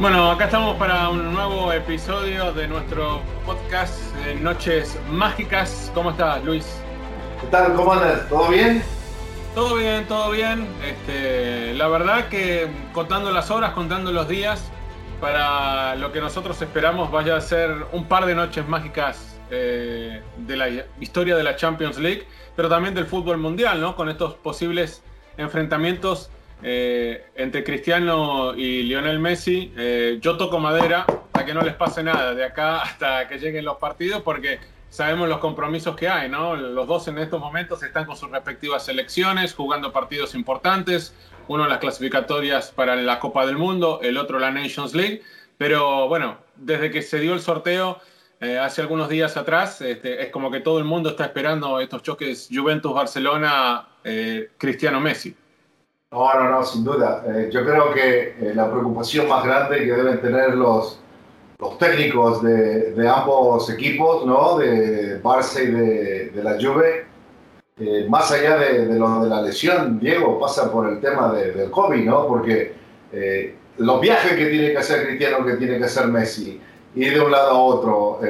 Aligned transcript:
Bueno, 0.00 0.32
acá 0.32 0.46
estamos 0.46 0.76
para 0.76 1.08
un 1.08 1.32
nuevo 1.32 1.72
episodio 1.72 2.52
de 2.52 2.66
nuestro 2.66 3.22
podcast 3.46 3.94
de 4.16 4.34
Noches 4.34 4.98
Mágicas. 5.08 5.92
¿Cómo 5.94 6.10
estás, 6.10 6.42
Luis? 6.44 6.66
¿Qué 7.40 7.46
tal? 7.46 7.74
¿Cómo 7.74 7.92
andas? 7.92 8.28
¿Todo 8.28 8.48
bien? 8.48 8.82
Todo 9.54 9.76
bien, 9.76 10.04
todo 10.08 10.32
bien. 10.32 10.66
Este, 10.84 11.74
la 11.74 11.86
verdad 11.86 12.28
que 12.28 12.68
contando 12.92 13.30
las 13.30 13.52
horas, 13.52 13.72
contando 13.72 14.10
los 14.10 14.26
días, 14.26 14.68
para 15.20 15.94
lo 15.94 16.10
que 16.10 16.20
nosotros 16.20 16.60
esperamos 16.60 17.12
vaya 17.12 17.36
a 17.36 17.40
ser 17.40 17.86
un 17.92 18.06
par 18.06 18.26
de 18.26 18.34
noches 18.34 18.66
mágicas 18.66 19.38
eh, 19.50 20.20
de 20.38 20.56
la 20.56 20.68
historia 20.98 21.36
de 21.36 21.44
la 21.44 21.54
Champions 21.54 21.98
League, 21.98 22.26
pero 22.56 22.68
también 22.68 22.94
del 22.94 23.06
fútbol 23.06 23.38
mundial, 23.38 23.80
¿no? 23.80 23.94
Con 23.94 24.08
estos 24.08 24.34
posibles 24.34 25.04
enfrentamientos 25.36 26.30
eh, 26.66 27.26
entre 27.34 27.62
Cristiano 27.62 28.54
y 28.56 28.84
Lionel 28.84 29.18
Messi, 29.18 29.70
eh, 29.76 30.16
yo 30.22 30.38
toco 30.38 30.58
madera 30.58 31.04
para 31.30 31.44
que 31.44 31.52
no 31.52 31.60
les 31.60 31.74
pase 31.74 32.02
nada 32.02 32.34
de 32.34 32.42
acá 32.42 32.80
hasta 32.80 33.28
que 33.28 33.38
lleguen 33.38 33.66
los 33.66 33.76
partidos, 33.76 34.22
porque 34.22 34.60
sabemos 34.88 35.28
los 35.28 35.40
compromisos 35.40 35.94
que 35.94 36.08
hay, 36.08 36.30
¿no? 36.30 36.56
Los 36.56 36.86
dos 36.86 37.06
en 37.08 37.18
estos 37.18 37.38
momentos 37.38 37.82
están 37.82 38.06
con 38.06 38.16
sus 38.16 38.30
respectivas 38.30 38.86
selecciones, 38.86 39.52
jugando 39.52 39.92
partidos 39.92 40.34
importantes, 40.34 41.14
uno 41.48 41.68
las 41.68 41.80
clasificatorias 41.80 42.70
para 42.70 42.96
la 42.96 43.18
Copa 43.18 43.44
del 43.44 43.58
Mundo, 43.58 44.00
el 44.02 44.16
otro 44.16 44.38
la 44.38 44.50
Nations 44.50 44.94
League, 44.94 45.20
pero 45.58 46.08
bueno, 46.08 46.38
desde 46.56 46.90
que 46.90 47.02
se 47.02 47.20
dio 47.20 47.34
el 47.34 47.40
sorteo 47.40 48.00
eh, 48.40 48.58
hace 48.58 48.80
algunos 48.80 49.10
días 49.10 49.36
atrás, 49.36 49.82
este, 49.82 50.22
es 50.22 50.30
como 50.30 50.50
que 50.50 50.60
todo 50.60 50.78
el 50.78 50.84
mundo 50.84 51.10
está 51.10 51.26
esperando 51.26 51.78
estos 51.78 52.02
choques 52.02 52.48
Juventus-Barcelona, 52.50 53.88
Cristiano-Messi. 54.56 55.43
No, 56.14 56.32
no, 56.32 56.48
no, 56.48 56.64
sin 56.64 56.84
duda. 56.84 57.24
Eh, 57.26 57.50
yo 57.52 57.64
creo 57.64 57.92
que 57.92 58.36
eh, 58.40 58.52
la 58.54 58.70
preocupación 58.70 59.28
más 59.28 59.44
grande 59.44 59.78
que 59.78 59.92
deben 59.92 60.20
tener 60.20 60.54
los, 60.54 61.00
los 61.58 61.76
técnicos 61.76 62.40
de, 62.40 62.92
de 62.92 63.08
ambos 63.08 63.68
equipos, 63.68 64.24
¿no? 64.24 64.56
de 64.58 65.20
Barça 65.20 65.60
y 65.60 65.72
de, 65.72 66.30
de 66.30 66.44
la 66.44 66.52
Juve, 66.52 67.06
eh, 67.80 68.06
más 68.08 68.30
allá 68.30 68.58
de, 68.58 68.86
de, 68.86 68.96
lo 68.96 69.24
de 69.24 69.28
la 69.28 69.42
lesión, 69.42 69.98
Diego, 69.98 70.38
pasa 70.38 70.70
por 70.70 70.88
el 70.88 71.00
tema 71.00 71.32
del 71.32 71.68
COVID, 71.72 72.04
¿no? 72.04 72.28
porque 72.28 72.74
los 73.78 74.00
viajes 74.00 74.34
que 74.34 74.46
tiene 74.46 74.70
que 74.70 74.78
hacer 74.78 75.06
Cristiano, 75.06 75.44
que 75.44 75.54
tiene 75.54 75.78
que 75.78 75.84
hacer 75.84 76.06
Messi, 76.06 76.60
ir 76.94 77.14
de 77.14 77.20
un 77.20 77.32
lado 77.32 77.50
a 77.50 77.58
otro, 77.58 78.20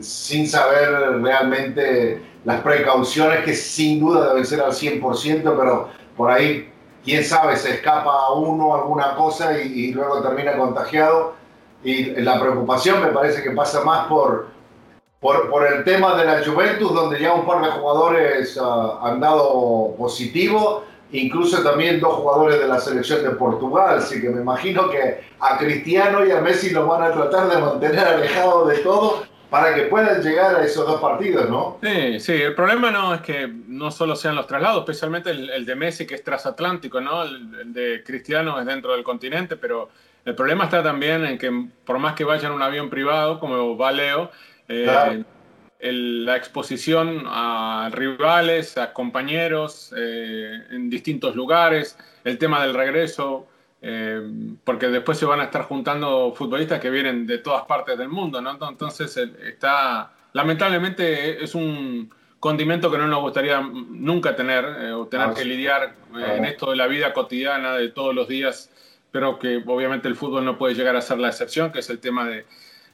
sin 0.00 0.46
saber 0.46 1.22
realmente 1.22 2.20
las 2.44 2.60
precauciones 2.60 3.42
que 3.42 3.54
sin 3.54 4.00
duda 4.00 4.28
deben 4.28 4.44
ser 4.44 4.60
al 4.60 4.72
100%, 4.72 5.42
pero 5.42 5.88
por 6.16 6.30
ahí 6.30 6.70
quién 7.06 7.24
sabe, 7.24 7.56
se 7.56 7.74
escapa 7.74 8.10
a 8.10 8.32
uno 8.32 8.74
alguna 8.74 9.14
cosa 9.14 9.58
y, 9.58 9.92
luego 9.92 10.20
termina 10.20 10.58
contagiado. 10.58 11.34
Y 11.84 12.06
la 12.20 12.38
preocupación 12.40 13.00
me 13.00 13.12
parece 13.12 13.42
que 13.42 13.52
pasa 13.52 13.82
más 13.84 14.08
por, 14.08 14.48
por, 15.20 15.66
el 15.66 15.84
tema 15.84 16.16
de 16.16 16.24
la 16.24 16.44
Juventus, 16.44 16.92
donde 16.92 17.20
ya 17.20 17.32
un 17.32 17.46
par 17.46 17.64
de 17.64 17.70
jugadores 17.70 18.56
uh, 18.56 18.98
han 19.02 19.20
dado 19.20 19.94
positivo, 19.96 20.82
incluso 21.12 21.62
también 21.62 22.00
dos 22.00 22.14
jugadores 22.14 22.58
de 22.58 22.66
la 22.66 22.80
selección 22.80 23.22
de 23.22 23.30
Portugal. 23.30 23.98
Así 23.98 24.20
que 24.20 24.28
me 24.28 24.42
imagino 24.42 24.90
que 24.90 25.20
a 25.38 25.58
Cristiano 25.58 26.26
y 26.26 26.32
a 26.32 26.40
Messi 26.40 26.70
los 26.70 26.88
van 26.88 27.04
a 27.04 27.12
tratar 27.12 27.48
de 27.48 27.58
mantener 27.58 28.00
alejados 28.00 28.68
de 28.68 28.78
todo 28.78 29.22
para 29.50 29.74
que 29.74 29.82
puedan 29.82 30.22
llegar 30.22 30.56
a 30.56 30.64
esos 30.64 30.86
dos 30.86 31.00
partidos, 31.00 31.48
¿no? 31.48 31.78
Sí, 31.82 32.20
sí, 32.20 32.32
el 32.32 32.54
problema 32.54 32.90
no 32.90 33.14
es 33.14 33.20
que 33.20 33.48
no 33.48 33.90
solo 33.90 34.16
sean 34.16 34.34
los 34.34 34.46
traslados, 34.46 34.80
especialmente 34.80 35.30
el, 35.30 35.64
de 35.64 35.76
Messi 35.76 36.06
que 36.06 36.16
es 36.16 36.24
transatlántico, 36.24 37.00
¿no? 37.00 37.22
El, 37.22 37.72
de 37.72 38.02
Cristiano 38.04 38.58
es 38.58 38.66
dentro 38.66 38.92
del 38.92 39.04
continente, 39.04 39.56
pero 39.56 39.88
el 40.24 40.34
problema 40.34 40.64
está 40.64 40.82
también 40.82 41.24
en 41.24 41.38
que 41.38 41.68
por 41.84 41.98
más 41.98 42.14
que 42.14 42.24
vayan 42.24 42.52
en 42.52 42.56
un 42.56 42.62
avión 42.62 42.90
privado, 42.90 43.38
como 43.38 43.76
va 43.78 43.92
Leo, 43.92 44.30
eh, 44.68 45.22
la 45.78 46.36
exposición 46.36 47.24
a 47.26 47.90
rivales, 47.92 48.76
a 48.78 48.92
compañeros 48.92 49.94
eh, 49.96 50.64
en 50.70 50.90
distintos 50.90 51.36
lugares, 51.36 51.96
el 52.24 52.38
tema 52.38 52.62
del 52.62 52.74
regreso, 52.74 53.46
eh, 53.88 54.20
porque 54.64 54.88
después 54.88 55.16
se 55.16 55.26
van 55.26 55.38
a 55.38 55.44
estar 55.44 55.62
juntando 55.62 56.32
futbolistas 56.34 56.80
que 56.80 56.90
vienen 56.90 57.24
de 57.24 57.38
todas 57.38 57.66
partes 57.66 57.96
del 57.96 58.08
mundo, 58.08 58.40
¿no? 58.40 58.58
Entonces 58.68 59.16
está, 59.16 60.10
lamentablemente 60.32 61.44
es 61.44 61.54
un 61.54 62.12
condimento 62.40 62.90
que 62.90 62.98
no 62.98 63.06
nos 63.06 63.20
gustaría 63.20 63.60
nunca 63.60 64.34
tener, 64.34 64.64
eh, 64.64 64.92
o 64.92 65.06
tener 65.06 65.34
que 65.34 65.44
lidiar 65.44 65.94
eh, 66.16 66.34
en 66.36 66.46
esto 66.46 66.72
de 66.72 66.76
la 66.76 66.88
vida 66.88 67.12
cotidiana 67.12 67.74
de 67.74 67.90
todos 67.90 68.12
los 68.12 68.26
días, 68.26 68.72
pero 69.12 69.38
que 69.38 69.62
obviamente 69.64 70.08
el 70.08 70.16
fútbol 70.16 70.44
no 70.44 70.58
puede 70.58 70.74
llegar 70.74 70.96
a 70.96 71.00
ser 71.00 71.18
la 71.18 71.28
excepción, 71.28 71.70
que 71.70 71.78
es 71.78 71.88
el 71.88 72.00
tema 72.00 72.26
de, 72.26 72.44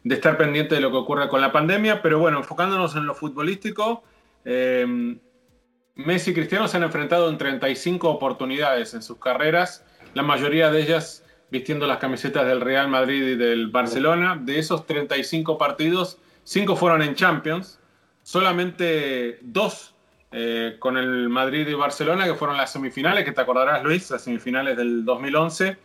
de 0.04 0.14
estar 0.14 0.36
pendiente 0.36 0.74
de 0.74 0.82
lo 0.82 0.90
que 0.90 0.98
ocurre 0.98 1.30
con 1.30 1.40
la 1.40 1.52
pandemia, 1.52 2.02
pero 2.02 2.18
bueno, 2.18 2.36
enfocándonos 2.36 2.96
en 2.96 3.06
lo 3.06 3.14
futbolístico, 3.14 4.04
Messi 4.44 6.32
y 6.32 6.34
Cristiano 6.34 6.68
se 6.68 6.76
han 6.76 6.82
enfrentado 6.82 7.30
en 7.30 7.38
35 7.38 8.10
oportunidades 8.10 8.92
en 8.92 9.02
sus 9.02 9.16
carreras 9.16 9.86
la 10.14 10.22
mayoría 10.22 10.70
de 10.70 10.82
ellas 10.82 11.24
vistiendo 11.50 11.86
las 11.86 11.98
camisetas 11.98 12.46
del 12.46 12.60
Real 12.62 12.88
Madrid 12.88 13.22
y 13.22 13.36
del 13.36 13.68
Barcelona. 13.68 14.40
De 14.40 14.58
esos 14.58 14.86
35 14.86 15.58
partidos, 15.58 16.18
5 16.44 16.76
fueron 16.76 17.02
en 17.02 17.14
Champions, 17.14 17.78
solamente 18.22 19.38
dos 19.42 19.94
eh, 20.32 20.76
con 20.78 20.96
el 20.96 21.28
Madrid 21.28 21.68
y 21.68 21.74
Barcelona, 21.74 22.24
que 22.24 22.34
fueron 22.34 22.56
las 22.56 22.72
semifinales, 22.72 23.24
que 23.24 23.32
te 23.32 23.40
acordarás 23.42 23.84
Luis, 23.84 24.10
las 24.10 24.22
semifinales 24.22 24.78
del 24.78 25.04
2011, 25.04 25.76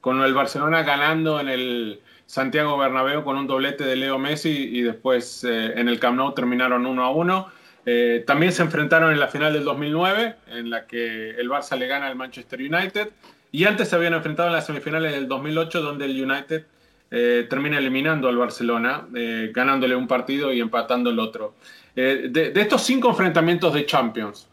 con 0.00 0.22
el 0.22 0.32
Barcelona 0.32 0.82
ganando 0.82 1.38
en 1.40 1.48
el 1.50 2.00
Santiago 2.24 2.78
Bernabéu 2.78 3.22
con 3.22 3.36
un 3.36 3.46
doblete 3.46 3.84
de 3.84 3.94
Leo 3.94 4.18
Messi 4.18 4.48
y 4.48 4.80
después 4.80 5.44
eh, 5.44 5.78
en 5.78 5.88
el 5.88 6.00
Camp 6.00 6.16
Nou 6.16 6.32
terminaron 6.32 6.86
1 6.86 7.04
a 7.04 7.10
1. 7.10 7.52
Eh, 7.84 8.24
también 8.26 8.52
se 8.52 8.62
enfrentaron 8.62 9.12
en 9.12 9.20
la 9.20 9.28
final 9.28 9.52
del 9.52 9.64
2009, 9.64 10.36
en 10.46 10.70
la 10.70 10.86
que 10.86 11.30
el 11.30 11.50
Barça 11.50 11.76
le 11.76 11.86
gana 11.86 12.06
al 12.06 12.16
Manchester 12.16 12.60
United. 12.60 13.10
Y 13.52 13.64
antes 13.64 13.88
se 13.88 13.96
habían 13.96 14.14
enfrentado 14.14 14.48
en 14.48 14.54
las 14.54 14.66
semifinales 14.66 15.12
del 15.12 15.28
2008, 15.28 15.80
donde 15.80 16.06
el 16.06 16.20
United 16.20 16.66
eh, 17.10 17.46
termina 17.48 17.78
eliminando 17.78 18.28
al 18.28 18.36
Barcelona, 18.36 19.06
ganándole 19.52 19.94
un 19.94 20.08
partido 20.08 20.52
y 20.52 20.60
empatando 20.60 21.10
el 21.10 21.18
otro. 21.18 21.54
De, 21.94 22.52
estos 22.56 22.82
cinco 22.82 23.10
enfrentamientos 23.10 23.74
de 23.74 23.84
Champions, 23.84 24.48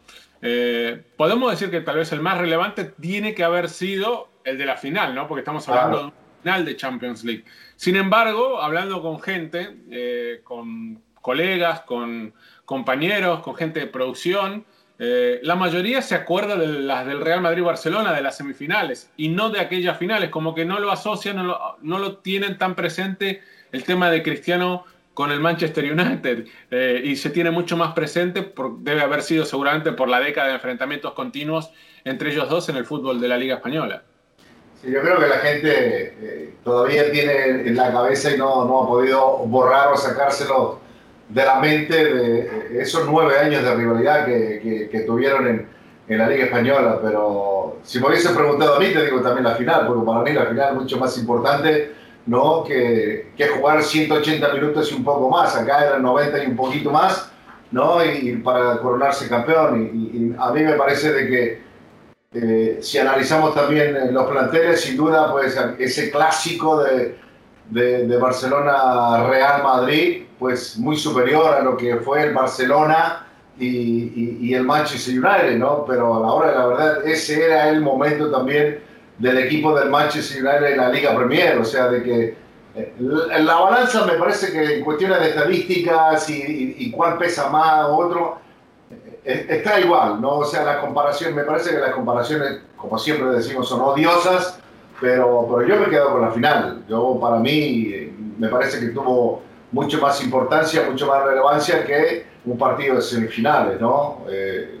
podemos 1.16 1.50
decir 1.50 1.70
que 1.70 1.80
tal 1.80 1.96
vez 1.96 2.12
el 2.12 2.20
más 2.20 2.36
relevante 2.38 2.84
tiene 2.84 3.34
que 3.34 3.42
haber 3.42 3.70
sido 3.70 4.30
el 4.44 4.58
de 4.58 4.66
la 4.66 4.76
final, 4.76 5.14
¿no? 5.14 5.26
Porque 5.26 5.40
estamos 5.40 5.68
hablando 5.68 5.98
de 5.98 6.04
un 6.04 6.12
final 6.42 6.64
de 6.64 6.76
Champions 6.76 7.24
League. 7.24 7.44
Sin 7.76 7.96
embargo, 7.96 8.60
hablando 8.60 9.02
con 9.02 9.20
gente, 9.20 9.76
eh, 9.90 10.40
con 10.44 11.02
colegas, 11.20 11.82
con 11.82 12.32
compañeros, 12.64 13.40
con 13.40 13.54
gente 13.54 13.80
de 13.80 13.86
producción, 13.86 14.64
eh, 15.02 15.40
la 15.42 15.56
mayoría 15.56 16.02
se 16.02 16.14
acuerda 16.14 16.56
de 16.56 16.66
las 16.66 17.06
del 17.06 17.22
Real 17.22 17.40
Madrid-Barcelona, 17.40 18.12
de 18.12 18.20
las 18.20 18.36
semifinales, 18.36 19.10
y 19.16 19.28
no 19.30 19.48
de 19.48 19.58
aquellas 19.58 19.96
finales, 19.96 20.28
como 20.28 20.54
que 20.54 20.66
no 20.66 20.78
lo 20.78 20.92
asocian, 20.92 21.36
no 21.36 21.98
lo, 21.98 22.16
tienen 22.18 22.58
tan 22.58 22.74
presente 22.74 23.42
el 23.72 23.84
tema 23.84 24.10
de 24.10 24.22
Cristiano 24.22 24.84
con 25.14 25.32
el 25.32 25.40
Manchester 25.40 25.90
United, 25.90 26.44
eh, 26.70 27.00
y 27.02 27.16
se 27.16 27.30
tiene 27.30 27.50
mucho 27.50 27.78
más 27.78 27.94
presente, 27.94 28.52
debe 28.80 29.00
haber 29.00 29.22
sido 29.22 29.46
seguramente 29.46 29.92
por 29.92 30.06
la 30.10 30.20
década 30.20 30.48
de 30.48 30.54
enfrentamientos 30.54 31.14
continuos 31.14 31.70
entre 32.04 32.30
ellos 32.30 32.50
dos 32.50 32.68
en 32.68 32.76
el 32.76 32.84
fútbol 32.84 33.22
de 33.22 33.28
la 33.28 33.38
Liga 33.38 33.54
Española. 33.56 34.02
Yo 34.82 35.00
creo 35.00 35.18
que 35.18 35.26
la 35.26 35.38
gente 35.38 36.14
eh, 36.20 36.54
todavía 36.62 37.10
tiene 37.10 37.68
en 37.68 37.74
la 37.74 37.90
cabeza 37.90 38.34
y 38.34 38.36
no, 38.36 38.66
no, 38.66 38.82
ha 38.82 38.86
podido 38.86 39.38
borrar 39.46 39.92
o 39.92 39.96
sacárselo 39.96 40.80
de 41.30 41.44
la 41.44 41.60
mente 41.60 42.04
de 42.04 42.82
esos 42.82 43.08
nueve 43.08 43.38
años 43.38 43.62
de 43.62 43.74
rivalidad 43.74 44.26
que, 44.26 44.88
que, 44.90 45.00
tuvieron 45.00 45.46
en, 45.46 45.66
en, 46.08 46.18
la 46.18 46.28
Liga 46.28 46.44
Española. 46.44 46.98
Pero 47.02 47.78
si 47.82 48.00
me 48.00 48.08
hubiese 48.08 48.30
preguntado 48.30 48.76
a 48.76 48.78
mí, 48.80 48.86
te 48.92 49.04
digo 49.04 49.20
también 49.20 49.44
la 49.44 49.54
final, 49.54 49.86
porque 49.86 50.04
para 50.04 50.22
mí 50.22 50.32
la 50.32 50.46
final 50.46 50.68
es 50.70 50.74
mucho 50.74 50.98
más 50.98 51.16
importante 51.18 51.92
¿no? 52.26 52.64
que, 52.64 53.30
que 53.36 53.48
jugar 53.48 53.82
180 53.82 54.52
minutos 54.52 54.90
y 54.90 54.94
un 54.94 55.04
poco 55.04 55.30
más. 55.30 55.56
Acá 55.56 55.86
eran 55.86 56.02
90 56.02 56.44
y 56.44 56.46
un 56.48 56.56
poquito 56.56 56.90
más, 56.90 57.30
¿no? 57.70 58.04
y, 58.04 58.36
para 58.36 58.78
coronarse 58.78 59.28
campeón. 59.28 59.90
y 59.92 60.34
a 60.38 60.50
mí 60.52 60.62
me 60.62 60.74
parece 60.74 61.12
de 61.12 61.26
que 61.28 61.70
eh, 62.32 62.78
si 62.80 62.96
analizamos 62.96 63.54
también 63.56 64.14
los 64.14 64.30
planteles, 64.30 64.80
sin 64.80 64.96
duda, 64.96 65.32
pues 65.32 65.58
ese 65.78 66.12
clásico 66.12 66.84
de, 66.84 67.16
de, 67.70 68.16
Barcelona-Real 68.16 69.62
Madrid, 69.62 70.24
pues 70.38 70.76
muy 70.78 70.96
superior 70.96 71.54
a 71.54 71.62
lo 71.62 71.76
que 71.76 71.96
fue 71.96 72.22
el 72.24 72.34
Barcelona 72.34 73.26
y, 73.58 74.38
y, 74.40 74.54
el 74.54 74.64
Manchester 74.64 75.14
United, 75.14 75.56
¿no? 75.58 75.84
Pero 75.86 76.16
a 76.16 76.20
la 76.20 76.32
hora 76.32 76.50
de 76.50 76.56
la 76.56 76.66
verdad, 76.66 77.06
ese 77.06 77.44
era 77.44 77.68
el 77.68 77.80
momento 77.80 78.30
también 78.30 78.80
del 79.18 79.38
equipo 79.38 79.78
del 79.78 79.90
Manchester 79.90 80.42
United 80.42 80.72
en 80.72 80.76
la 80.78 80.88
Liga 80.88 81.14
Premier, 81.14 81.58
o 81.58 81.64
sea, 81.64 81.88
de 81.88 82.02
que 82.02 82.36
eh, 82.74 82.94
la 82.98 83.54
balanza 83.56 84.06
me 84.06 84.14
parece 84.14 84.50
que 84.50 84.76
en 84.78 84.84
cuestiones 84.84 85.20
de 85.20 85.28
estadísticas 85.28 86.30
y, 86.30 86.76
y 86.78 86.90
cuál 86.90 87.18
pesa 87.18 87.50
más 87.50 87.84
o 87.86 87.96
otro, 87.96 88.38
está 89.24 89.80
igual, 89.80 90.20
¿no? 90.20 90.38
O 90.38 90.44
sea, 90.44 90.64
la 90.64 90.80
comparación, 90.80 91.34
me 91.34 91.44
parece 91.44 91.70
que 91.70 91.78
las 91.78 91.92
comparaciones, 91.92 92.60
como 92.76 92.98
siempre 92.98 93.28
decimos, 93.30 93.68
son 93.68 93.80
odiosas, 93.80 94.58
pero, 95.00 95.46
pero 95.48 95.66
yo 95.66 95.76
me 95.80 95.86
quedo 95.88 96.12
con 96.12 96.22
la 96.22 96.30
final. 96.30 96.84
Yo, 96.88 97.18
para 97.20 97.36
mí, 97.36 98.12
me 98.38 98.48
parece 98.48 98.80
que 98.80 98.88
tuvo 98.88 99.42
mucho 99.72 100.00
más 100.00 100.22
importancia, 100.22 100.82
mucho 100.88 101.06
más 101.06 101.24
relevancia 101.24 101.84
que 101.84 102.26
un 102.44 102.58
partido 102.58 102.96
de 102.96 103.02
semifinales, 103.02 103.80
¿no? 103.80 104.24
Eh, 104.28 104.80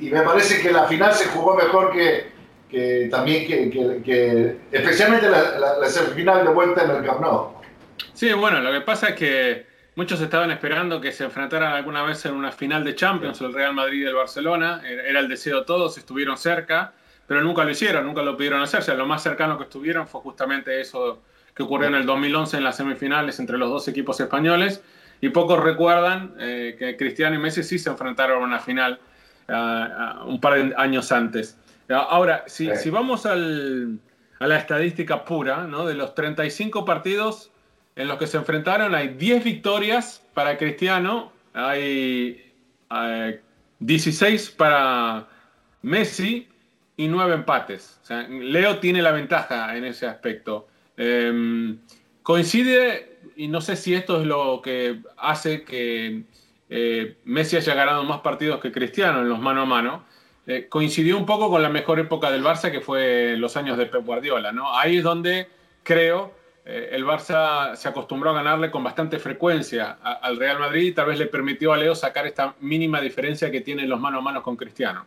y 0.00 0.10
me 0.10 0.22
parece 0.22 0.60
que 0.60 0.72
la 0.72 0.84
final 0.84 1.12
se 1.12 1.26
jugó 1.26 1.54
mejor 1.54 1.92
que, 1.92 2.32
que 2.68 3.08
también 3.10 3.46
que, 3.46 4.02
que, 4.04 4.56
especialmente 4.72 5.28
la, 5.28 5.78
la, 5.78 5.88
semifinal 5.88 6.44
de 6.44 6.52
vuelta 6.52 6.84
en 6.84 6.90
el 6.90 7.04
Camp 7.04 7.20
Nou. 7.20 7.52
Sí, 8.12 8.32
bueno, 8.32 8.60
lo 8.60 8.72
que 8.72 8.80
pasa 8.80 9.10
es 9.10 9.14
que 9.14 9.76
Muchos 9.96 10.20
estaban 10.20 10.50
esperando 10.50 11.00
que 11.00 11.10
se 11.10 11.24
enfrentaran 11.24 11.72
alguna 11.72 12.02
vez 12.02 12.26
en 12.26 12.34
una 12.34 12.52
final 12.52 12.84
de 12.84 12.94
Champions, 12.94 13.40
el 13.40 13.54
Real 13.54 13.72
Madrid 13.72 14.02
y 14.02 14.04
el 14.04 14.14
Barcelona. 14.14 14.82
Era 14.84 15.20
el 15.20 15.26
deseo 15.26 15.60
de 15.60 15.64
todos, 15.64 15.96
estuvieron 15.96 16.36
cerca, 16.36 16.92
pero 17.26 17.42
nunca 17.42 17.64
lo 17.64 17.70
hicieron, 17.70 18.06
nunca 18.06 18.22
lo 18.22 18.36
pudieron 18.36 18.62
hacer. 18.62 18.80
O 18.80 18.82
sea, 18.82 18.94
lo 18.94 19.06
más 19.06 19.22
cercano 19.22 19.58
que 19.58 19.64
estuvieron 19.64 20.06
fue 20.06 20.20
justamente 20.20 20.80
eso 20.80 21.22
que 21.54 21.62
ocurrió 21.62 21.88
en 21.88 21.94
el 21.94 22.06
2011 22.06 22.58
en 22.58 22.64
las 22.64 22.76
semifinales 22.76 23.40
entre 23.40 23.58
los 23.58 23.70
dos 23.70 23.88
equipos 23.88 24.20
españoles. 24.20 24.82
Y 25.20 25.30
pocos 25.30 25.58
recuerdan 25.62 26.34
eh, 26.38 26.76
que 26.78 26.96
Cristiano 26.96 27.36
y 27.36 27.38
Messi 27.38 27.62
sí 27.62 27.78
se 27.78 27.88
enfrentaron 27.88 28.42
a 28.42 28.46
una 28.46 28.58
final 28.58 29.00
uh, 29.48 30.28
un 30.28 30.40
par 30.40 30.54
de 30.54 30.74
años 30.76 31.10
antes. 31.10 31.58
Ahora, 31.88 32.44
si, 32.46 32.74
si 32.76 32.90
vamos 32.90 33.26
al, 33.26 33.98
a 34.38 34.46
la 34.46 34.58
estadística 34.58 35.24
pura, 35.24 35.66
¿no? 35.66 35.86
de 35.86 35.94
los 35.94 36.14
35 36.14 36.84
partidos 36.84 37.50
en 37.94 38.08
los 38.08 38.18
que 38.18 38.26
se 38.26 38.36
enfrentaron 38.36 38.94
hay 38.94 39.08
10 39.08 39.44
victorias 39.44 40.22
para 40.34 40.58
Cristiano, 40.58 41.32
hay 41.54 42.52
16 43.78 44.50
para 44.50 45.26
Messi 45.82 46.48
y 46.96 47.08
9 47.08 47.34
empates. 47.34 48.00
Leo 48.28 48.78
tiene 48.78 49.02
la 49.02 49.12
ventaja 49.12 49.76
en 49.76 49.84
ese 49.84 50.06
aspecto. 50.06 50.68
Em, 50.96 51.78
coincide, 52.22 53.18
y 53.36 53.48
no 53.48 53.60
sé 53.60 53.76
si 53.76 53.94
esto 53.94 54.20
es 54.20 54.26
lo 54.26 54.60
que 54.62 55.00
hace 55.16 55.62
que 55.64 56.24
eh, 56.70 57.16
Messi 57.24 57.56
haya 57.56 57.74
ganado 57.74 58.04
más 58.04 58.20
partidos 58.20 58.60
que 58.60 58.72
Cristiano 58.72 59.20
en 59.20 59.28
los 59.28 59.38
mano 59.38 59.62
a 59.62 59.66
mano, 59.66 60.04
eh, 60.46 60.68
coincidió 60.68 61.18
un 61.18 61.26
poco 61.26 61.50
con 61.50 61.62
la 61.62 61.68
mejor 61.68 61.98
época 61.98 62.30
del 62.30 62.42
Barça, 62.42 62.70
que 62.70 62.80
fue 62.80 63.36
los 63.36 63.56
años 63.56 63.76
de 63.76 63.86
Pep 63.86 64.04
Guardiola. 64.04 64.52
¿no? 64.52 64.76
Ahí 64.76 64.98
es 64.98 65.02
donde 65.02 65.48
creo 65.82 66.34
eh, 66.64 66.90
el 66.92 67.04
Barça 67.04 67.76
se 67.76 67.88
acostumbró 67.88 68.30
a 68.30 68.34
ganarle 68.34 68.70
con 68.70 68.82
bastante 68.82 69.18
frecuencia 69.18 69.98
al 70.02 70.36
Real 70.36 70.58
Madrid 70.58 70.88
y 70.88 70.92
tal 70.92 71.06
vez 71.06 71.18
le 71.18 71.26
permitió 71.26 71.72
a 71.72 71.76
Leo 71.76 71.94
sacar 71.94 72.26
esta 72.26 72.56
mínima 72.60 73.00
diferencia 73.00 73.50
que 73.50 73.60
tienen 73.60 73.88
los 73.88 74.00
mano 74.00 74.18
a 74.18 74.22
mano 74.22 74.42
con 74.42 74.56
Cristiano. 74.56 75.06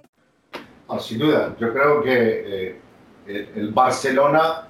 Ah, 0.93 0.99
sin 0.99 1.19
duda, 1.19 1.55
yo 1.57 1.71
creo 1.71 2.03
que 2.03 2.75
eh, 3.25 3.49
el 3.55 3.69
Barcelona 3.69 4.67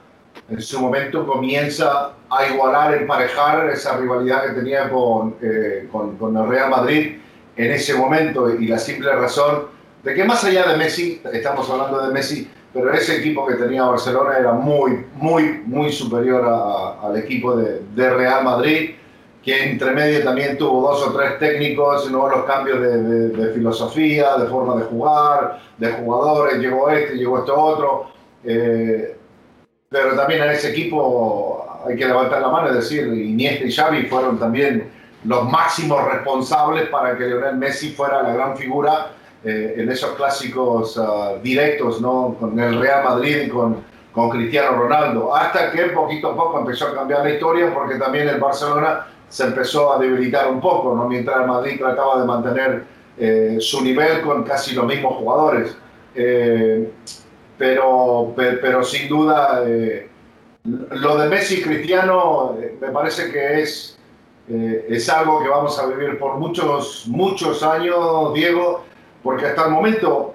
en 0.47 0.61
su 0.61 0.79
momento 0.79 1.25
comienza 1.25 2.11
a 2.29 2.45
igualar, 2.45 2.93
emparejar 2.93 3.67
esa 3.71 3.97
rivalidad 3.97 4.45
que 4.45 4.51
tenía 4.51 4.87
con, 4.91 5.35
eh, 5.41 5.87
con, 5.91 6.17
con, 6.17 6.37
el 6.37 6.47
Real 6.47 6.69
Madrid 6.69 7.17
en 7.55 7.71
ese 7.71 7.95
momento 7.95 8.53
y 8.53 8.67
la 8.67 8.77
simple 8.77 9.11
razón 9.13 9.63
de 10.03 10.13
que 10.13 10.23
más 10.23 10.43
allá 10.43 10.67
de 10.67 10.77
Messi, 10.77 11.19
estamos 11.33 11.67
hablando 11.71 12.05
de 12.05 12.13
Messi, 12.13 12.47
pero 12.71 12.93
ese 12.93 13.17
equipo 13.17 13.47
que 13.47 13.55
tenía 13.55 13.83
Barcelona 13.83 14.37
era 14.37 14.53
muy, 14.53 15.03
muy, 15.15 15.63
muy 15.65 15.91
superior 15.91 16.45
al 17.01 17.17
equipo 17.17 17.55
de 17.55 18.09
Real 18.11 18.43
Madrid 18.43 18.91
que 19.43 19.71
entre 19.71 19.91
medio 19.91 20.23
también 20.23 20.57
tuvo 20.57 20.91
dos 20.91 21.07
o 21.07 21.13
tres 21.13 21.39
técnicos, 21.39 22.09
¿no? 22.11 22.29
los 22.29 22.45
cambios 22.45 22.79
de, 22.79 23.29
de, 23.29 23.53
filosofía, 23.53 24.37
de 24.37 24.47
forma 24.47 24.75
de 24.75 24.83
jugar, 24.83 25.59
de 25.77 25.91
jugadores, 25.93 26.59
llegó 26.59 26.89
este, 26.89 27.15
llegó 27.15 27.39
este 27.39 27.51
otro. 27.51 28.05
Eh, 28.43 29.17
pero 29.89 30.15
también 30.15 30.43
en 30.43 30.51
ese 30.51 30.69
equipo 30.69 31.65
hay 31.85 31.95
que 31.95 32.05
levantar 32.05 32.41
la 32.41 32.49
mano 32.49 32.71
y 32.71 32.75
decir, 32.75 33.07
Iniesta 33.07 33.65
y 33.65 33.71
Xavi 33.71 34.03
fueron 34.03 34.37
también 34.37 34.91
los 35.23 35.49
máximos 35.49 36.03
responsables 36.05 36.89
para 36.89 37.17
que 37.17 37.27
Lionel 37.27 37.55
Messi 37.55 37.91
fuera 37.91 38.21
la 38.21 38.33
gran 38.33 38.55
figura 38.55 39.11
eh, 39.43 39.75
en 39.77 39.91
esos 39.91 40.11
clásicos 40.11 40.97
uh, 40.97 41.39
directos 41.41 41.99
¿no? 41.99 42.35
con 42.39 42.59
el 42.59 42.79
Real 42.79 43.03
Madrid 43.03 43.41
y 43.45 43.49
con, 43.49 43.83
con 44.11 44.29
Cristiano 44.29 44.77
Ronaldo. 44.77 45.35
Hasta 45.35 45.71
que 45.71 45.83
poquito 45.87 46.31
a 46.31 46.35
poco 46.35 46.59
empezó 46.59 46.87
a 46.87 46.95
cambiar 46.95 47.23
la 47.23 47.31
historia 47.31 47.73
porque 47.73 47.95
también 47.95 48.29
el 48.29 48.39
Barcelona 48.39 49.07
se 49.31 49.45
empezó 49.45 49.93
a 49.93 49.97
debilitar 49.97 50.51
un 50.51 50.59
poco, 50.59 50.93
¿no? 50.93 51.07
mientras 51.07 51.47
Madrid 51.47 51.79
trataba 51.79 52.19
de 52.19 52.27
mantener 52.27 52.83
eh, 53.17 53.57
su 53.61 53.81
nivel 53.81 54.21
con 54.21 54.43
casi 54.43 54.75
los 54.75 54.85
mismos 54.85 55.15
jugadores. 55.15 55.77
Eh, 56.13 56.91
pero, 57.57 58.33
pero, 58.35 58.83
sin 58.83 59.07
duda, 59.07 59.63
eh, 59.65 60.09
lo 60.63 61.17
de 61.17 61.29
Messi 61.29 61.59
y 61.59 61.61
Cristiano 61.61 62.57
me 62.81 62.89
parece 62.89 63.31
que 63.31 63.61
es, 63.61 63.97
es 64.49 65.09
algo 65.09 65.41
que 65.41 65.47
vamos 65.47 65.79
a 65.79 65.85
vivir 65.85 66.19
por 66.19 66.37
muchos, 66.37 67.05
muchos 67.07 67.63
años, 67.63 68.33
Diego, 68.33 68.83
porque 69.23 69.45
hasta 69.45 69.65
el 69.65 69.71
momento, 69.71 70.33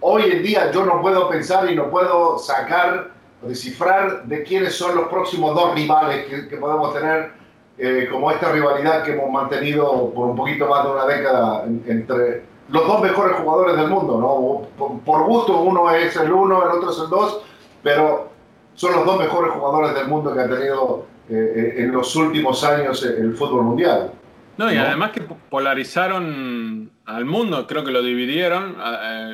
hoy 0.00 0.22
en 0.30 0.42
día 0.42 0.70
yo 0.70 0.86
no 0.86 1.02
puedo 1.02 1.28
pensar 1.28 1.70
y 1.70 1.76
no 1.76 1.90
puedo 1.90 2.38
sacar, 2.38 3.10
descifrar 3.42 4.24
de 4.24 4.42
quiénes 4.42 4.74
son 4.74 4.96
los 4.96 5.08
próximos 5.08 5.54
dos 5.54 5.74
rivales 5.74 6.26
que, 6.26 6.48
que 6.48 6.56
podemos 6.56 6.94
tener 6.94 7.32
eh, 7.80 8.08
como 8.10 8.30
esta 8.32 8.50
rivalidad 8.50 9.04
que 9.04 9.12
hemos 9.12 9.30
mantenido 9.30 10.12
por 10.12 10.30
un 10.30 10.36
poquito 10.36 10.68
más 10.68 10.84
de 10.84 10.90
una 10.90 11.06
década 11.06 11.64
entre 11.86 12.42
los 12.70 12.86
dos 12.88 13.00
mejores 13.00 13.36
jugadores 13.36 13.76
del 13.76 13.86
mundo, 13.86 14.20
¿no? 14.20 14.98
Por, 15.04 15.22
gusto 15.22 15.60
uno 15.60 15.88
es 15.90 16.16
el 16.16 16.32
uno, 16.32 16.60
el 16.64 16.76
otro 16.76 16.90
es 16.90 16.98
el 16.98 17.08
dos, 17.08 17.40
pero 17.82 18.32
son 18.74 18.92
los 18.92 19.06
dos 19.06 19.20
mejores 19.20 19.52
jugadores 19.52 19.94
del 19.94 20.08
mundo 20.08 20.34
que 20.34 20.40
ha 20.40 20.48
tenido 20.48 21.06
eh, 21.30 21.34
eh, 21.34 21.74
en 21.84 21.92
los 21.92 22.16
últimos 22.16 22.64
años 22.64 23.00
el 23.04 23.36
fútbol 23.36 23.62
mundial. 23.62 24.10
No, 24.56 24.72
y 24.72 24.76
además 24.76 25.12
que 25.12 25.20
polarizaron 25.20 26.90
al 27.06 27.24
mundo, 27.26 27.64
creo 27.68 27.84
que 27.84 27.92
lo 27.92 28.02
dividieron 28.02 28.76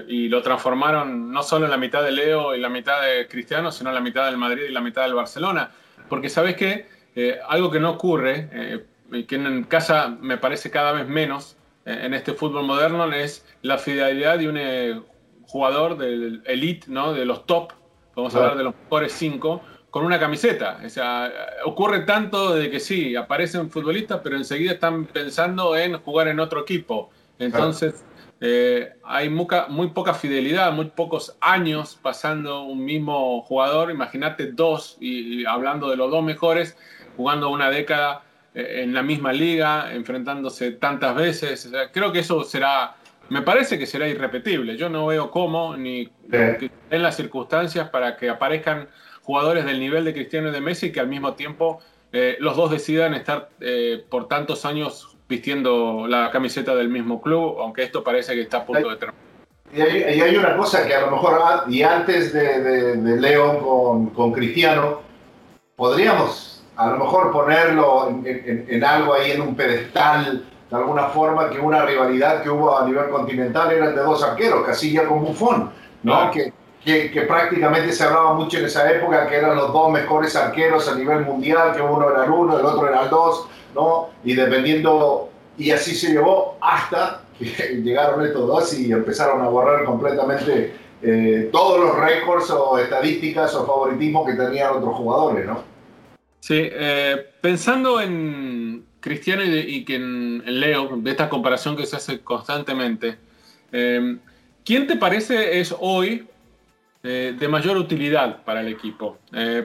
y 0.07 0.29
lo 0.29 0.43
transformaron 0.43 1.33
no 1.33 1.43
solo 1.43 1.65
en 1.65 1.71
la 1.71 1.79
mitad 1.79 2.03
de 2.03 2.13
Leo 2.13 2.55
y 2.55 2.61
la 2.61 2.69
mitad 2.69 3.01
de 3.01 3.27
Cristiano, 3.27 3.73
sino 3.73 3.89
en 3.89 3.95
la 3.95 4.03
mitad 4.03 4.27
del 4.27 4.37
Madrid 4.37 4.65
y 4.69 4.73
la 4.73 4.83
mitad 4.83 5.01
del 5.05 5.15
Barcelona. 5.15 5.71
Porque 6.11 6.29
sabes 6.29 6.57
que 6.57 6.94
eh, 7.17 7.39
algo 7.47 7.71
que 7.71 7.79
no 7.79 7.91
ocurre, 7.91 8.49
eh, 8.53 9.27
que 9.27 9.37
en 9.37 9.65
casa 9.65 10.09
me 10.21 10.37
parece 10.37 10.71
cada 10.71 10.93
vez 10.93 11.07
menos 11.07 11.57
eh, 11.85 12.01
en 12.03 12.15
este 12.15 12.33
fútbol 12.33 12.65
moderno, 12.65 13.11
es 13.13 13.47
la 13.63 13.79
fidelidad 13.79 14.39
de 14.39 14.49
un 14.49 15.05
jugador 15.47 15.97
del 15.97 16.43
elite, 16.45 16.87
¿no? 16.89 17.13
de 17.13 17.25
los 17.25 17.47
top, 17.47 17.73
vamos 18.17 18.35
a 18.35 18.39
hablar 18.39 18.57
de 18.57 18.65
los 18.65 18.75
mejores 18.75 19.13
cinco, 19.13 19.63
con 19.91 20.05
una 20.05 20.19
camiseta. 20.19 20.81
O 20.85 20.89
sea, 20.89 21.33
ocurre 21.65 22.01
tanto 22.01 22.57
de 22.57 22.69
que 22.69 22.81
sí, 22.81 23.15
aparecen 23.15 23.71
futbolistas, 23.71 24.21
pero 24.25 24.37
enseguida 24.37 24.73
están 24.73 25.05
pensando 25.05 25.77
en 25.77 25.99
jugar 25.99 26.27
en 26.27 26.41
otro 26.41 26.63
equipo. 26.63 27.11
Entonces, 27.39 28.05
hay 29.05 29.31
muy 29.31 29.89
poca 29.91 30.15
fidelidad, 30.15 30.73
muy 30.73 30.87
pocos 30.87 31.37
años 31.41 31.97
pasando 32.03 32.65
un 32.65 32.85
mismo 32.85 33.43
jugador. 33.43 33.93
Imagínate 33.93 34.51
dos, 34.51 34.97
y 35.01 35.45
hablando 35.45 35.89
de 35.91 35.97
los 35.97 36.11
dos 36.11 36.25
mejores, 36.25 36.77
jugando 37.17 37.51
una 37.51 37.71
década 37.71 38.23
eh, 38.55 38.83
en 38.83 38.95
la 38.95 39.03
misma 39.03 39.33
liga, 39.33 39.93
enfrentándose 39.93 40.73
tantas 40.73 41.15
veces. 41.15 41.71
creo 41.93 42.13
que 42.13 42.21
eso 42.21 42.45
será, 42.45 42.97
me 43.29 43.43
parece 43.43 43.79
que 43.79 43.87
será 43.87 44.09
irrepetible. 44.09 44.77
Yo 44.77 44.89
no 44.89 45.07
veo 45.07 45.31
cómo 45.31 45.77
ni 45.77 46.09
en 46.31 47.03
las 47.03 47.17
circunstancias 47.17 47.89
para 47.91 48.17
que 48.17 48.31
aparezcan 48.31 48.89
jugadores 49.23 49.65
del 49.65 49.81
nivel 49.81 50.05
de 50.05 50.13
Cristiano 50.13 50.49
y 50.49 50.53
de 50.53 50.61
Messi 50.61 50.93
que 50.93 51.01
al 51.01 51.09
mismo 51.09 51.35
tiempo 51.35 51.81
eh, 52.13 52.37
los 52.39 52.57
dos 52.57 52.71
decidan 52.71 53.15
estar 53.15 53.49
eh, 53.61 54.05
por 54.09 54.29
tantos 54.29 54.65
años 54.65 55.17
vistiendo 55.29 56.07
la 56.09 56.31
camiseta 56.31 56.75
del 56.75 56.89
mismo 56.89 57.21
club, 57.21 57.57
aunque 57.59 57.83
esto 57.83 58.05
parece 58.05 58.35
que 58.35 58.43
está 58.43 58.59
a 58.59 58.67
punto 58.67 58.89
de 58.89 58.97
terminar. 58.97 59.25
Y 59.73 59.81
hay, 59.81 60.37
una 60.37 60.57
cosa 60.57 60.87
que 60.87 60.95
a 60.95 61.01
lo 61.01 61.11
mejor, 61.11 61.41
ah, 61.43 61.65
y 61.69 61.83
antes 61.83 62.33
de, 62.33 62.61
de, 62.61 63.35
con 64.15 64.33
Cristiano, 64.33 65.01
podríamos 65.75 66.54
a 66.77 66.89
lo 66.89 66.99
mejor 66.99 67.31
ponerlo 67.33 68.09
en, 68.25 68.85
algo 68.85 69.15
ahí 69.15 69.33
en 69.33 69.43
un 69.43 69.55
pedestal, 69.55 70.45
de 70.71 70.77
alguna 70.77 71.05
forma, 71.05 71.51
que 71.51 71.61
una 71.61 71.85
rivalidad 71.85 72.43
que 72.43 72.51
hubo 72.51 72.77
a 72.77 72.85
nivel 72.85 73.09
continental 73.11 73.73
era 73.73 73.91
de 73.91 74.01
dos 74.01 74.23
arqueros, 74.23 74.67
Casilla 74.67 75.07
con 75.07 75.25
Buffon, 75.25 75.71
¿no? 76.03 76.31
Que, 76.31 76.53
que, 76.85 77.23
prácticamente 77.23 77.93
se 77.93 78.05
hablaba 78.05 78.35
mucho 78.35 78.59
en 78.59 78.67
esa 78.67 78.91
época 78.91 79.27
que 79.27 79.37
eran 79.37 79.57
los 79.57 79.73
dos 79.73 79.91
mejores 79.91 80.35
arqueros 80.37 80.89
a 80.89 80.95
nivel 80.95 81.21
mundial, 81.21 81.75
que 81.75 81.81
uno 81.81 82.11
era 82.11 82.25
el 82.25 82.31
uno, 82.31 82.59
el 82.59 82.67
otro 82.67 82.89
era 82.89 83.05
el 83.05 83.11
dos, 83.11 83.47
¿no? 83.75 84.09
Y 84.25 84.35
dependiendo, 84.35 85.31
y 85.57 85.71
así 85.71 85.95
se 85.95 86.13
llevó 86.13 86.59
hasta 86.61 87.21
que 87.39 87.45
llegaron 87.83 88.25
estos 88.25 88.47
dos 88.47 88.75
y 88.75 88.93
empezaron 88.93 89.43
a 89.43 89.49
borrar 89.49 89.85
completamente 89.85 90.77
eh, 91.03 91.49
todos 91.53 91.81
los 91.81 91.97
récords 91.99 92.51
o 92.51 92.79
estadísticas 92.79 93.55
o 93.55 93.67
favoritismo 93.67 94.27
que 94.27 94.35
tenían 94.35 94.77
otros 94.77 94.97
jugadores, 94.97 95.47
¿no? 95.47 95.74
Sí, 96.45 96.61
eh, 96.61 97.27
pensando 97.41 98.03
en 98.03 98.85
Cristiano 99.01 99.43
y, 99.43 99.83
que 99.87 99.95
en, 99.95 100.43
Leo, 100.45 100.95
de 100.99 101.11
esta 101.11 101.31
comparación 101.31 101.75
que 101.75 101.87
se 101.87 101.97
hace 101.97 102.21
constantemente, 102.21 103.17
eh, 103.73 104.19
¿quién 104.63 104.87
te 104.87 104.97
parece 104.97 105.59
es 105.59 105.75
hoy 105.81 106.27
eh, 107.03 107.35
de 107.39 107.49
mayor 107.49 107.79
utilidad 107.79 108.45
para 108.45 108.61
el 108.61 108.69
equipo? 108.69 109.19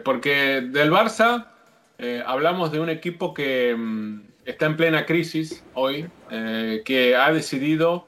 porque 0.05 0.61
del 0.71 0.89
Barça 0.89 1.47
hablamos 2.25 2.71
de 2.71 2.79
un 2.79 2.89
equipo 2.89 3.33
que 3.33 3.75
mm, 3.77 4.21
está 4.45 4.67
en 4.67 4.77
plena 4.77 5.05
crisis 5.05 5.61
hoy, 5.73 6.07
que 6.29 7.13
ha 7.13 7.29
decidido, 7.33 8.07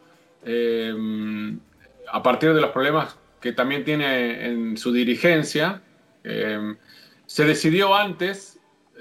a 2.10 2.24
partir 2.24 2.54
de 2.54 2.62
los 2.62 2.70
problemas 2.70 3.18
que 3.42 3.52
también 3.52 3.84
tiene 3.84 4.46
en 4.46 4.78
su 4.78 4.94
dirigencia, 4.94 5.82
se 6.24 7.46
decidió 7.46 7.96
antes 7.96 8.51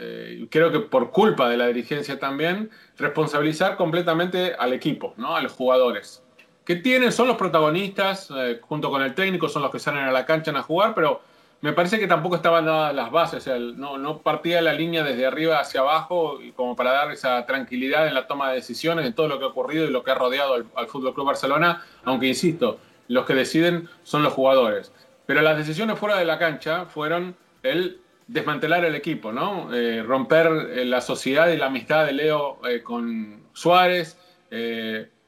eh, 0.03 0.47
creo 0.51 0.73
que 0.73 0.81
por 0.81 1.11
culpa 1.11 1.51
de 1.51 1.59
la 1.59 1.67
dirigencia 1.67 2.19
también, 2.19 2.71
responsabilizar 2.97 3.77
completamente 3.77 4.55
al 4.59 4.73
equipo, 4.73 5.13
¿no? 5.19 5.37
a 5.37 5.43
los 5.43 5.53
jugadores. 5.53 6.25
Que 6.65 6.77
tienen, 6.77 7.13
son 7.13 7.29
los 7.29 7.37
protagonistas, 7.37 8.31
eh, 8.35 8.61
junto 8.63 8.91
con 8.91 9.03
el 9.03 9.15
técnico, 9.15 9.51
son 9.51 9.61
los 9.61 9.71
que 9.71 9.79
salen 9.79 10.05
a 10.05 10.11
la 10.11 10.25
cancha 10.25 10.53
a 10.53 10.63
jugar, 10.63 10.95
pero 10.95 11.21
me 11.61 11.75
parece 11.75 11.99
que 11.99 12.07
tampoco 12.07 12.37
estaban 12.37 12.65
dadas 12.65 12.95
las 12.95 13.11
bases, 13.11 13.47
no, 13.77 14.19
partía 14.23 14.63
la 14.63 14.73
línea 14.73 15.05
desde 15.05 15.27
arriba 15.27 15.61
hacia 15.61 15.81
abajo 15.81 16.41
y 16.41 16.53
como 16.53 16.75
para 16.75 16.93
dar 16.93 17.11
esa 17.11 17.45
tranquilidad 17.45 18.09
en 18.09 18.15
la 18.15 18.27
toma 18.27 18.49
de 18.49 18.55
decisiones 18.55 19.05
de 19.05 19.13
todo 19.13 19.29
lo 19.29 19.39
que 19.39 19.45
ha 19.45 19.49
ocurrido 19.49 19.85
y 19.85 19.91
lo 19.91 20.03
que 20.03 20.13
ha 20.13 20.15
rodeado 20.15 20.55
al, 20.55 20.67
al 20.77 20.87
Fútbol 20.87 21.13
Club 21.13 21.27
Barcelona, 21.27 21.85
aunque 22.05 22.27
insisto, 22.27 22.79
los 23.09 23.27
que 23.27 23.35
deciden 23.35 23.91
son 24.03 24.23
los 24.23 24.33
jugadores. 24.33 24.93
Pero 25.27 25.43
las 25.43 25.59
decisiones 25.59 25.99
fuera 25.99 26.17
de 26.17 26.25
la 26.25 26.39
cancha 26.39 26.87
fueron 26.87 27.37
el 27.63 28.01
desmantelar 28.31 28.85
el 28.85 28.95
equipo, 28.95 29.33
¿no? 29.33 29.75
Eh, 29.75 30.05
romper 30.05 30.47
eh, 30.47 30.85
la 30.85 31.01
sociedad 31.01 31.49
y 31.49 31.57
la 31.57 31.67
amistad 31.67 32.07
de 32.07 32.13
Leo 32.13 32.61
eh, 32.65 32.81
con 32.81 33.43
Suárez, 33.53 34.17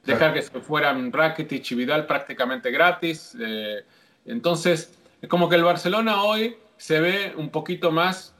dejar 0.05 0.33
que 0.33 0.41
se 0.41 0.59
fueran 0.59 1.11
Rakitic 1.11 1.71
y 1.71 1.75
Vidal 1.75 2.05
prácticamente 2.05 2.71
gratis. 2.71 3.37
entonces, 4.25 4.99
Es 5.21 5.29
como 5.29 5.47
que 5.47 5.55
el 5.55 5.63
Barcelona 5.63 6.23
hoy 6.23 6.57
se 6.75 6.99
ve 6.99 7.33
un 7.37 7.49
poquito 7.49 7.89
más 7.89 8.35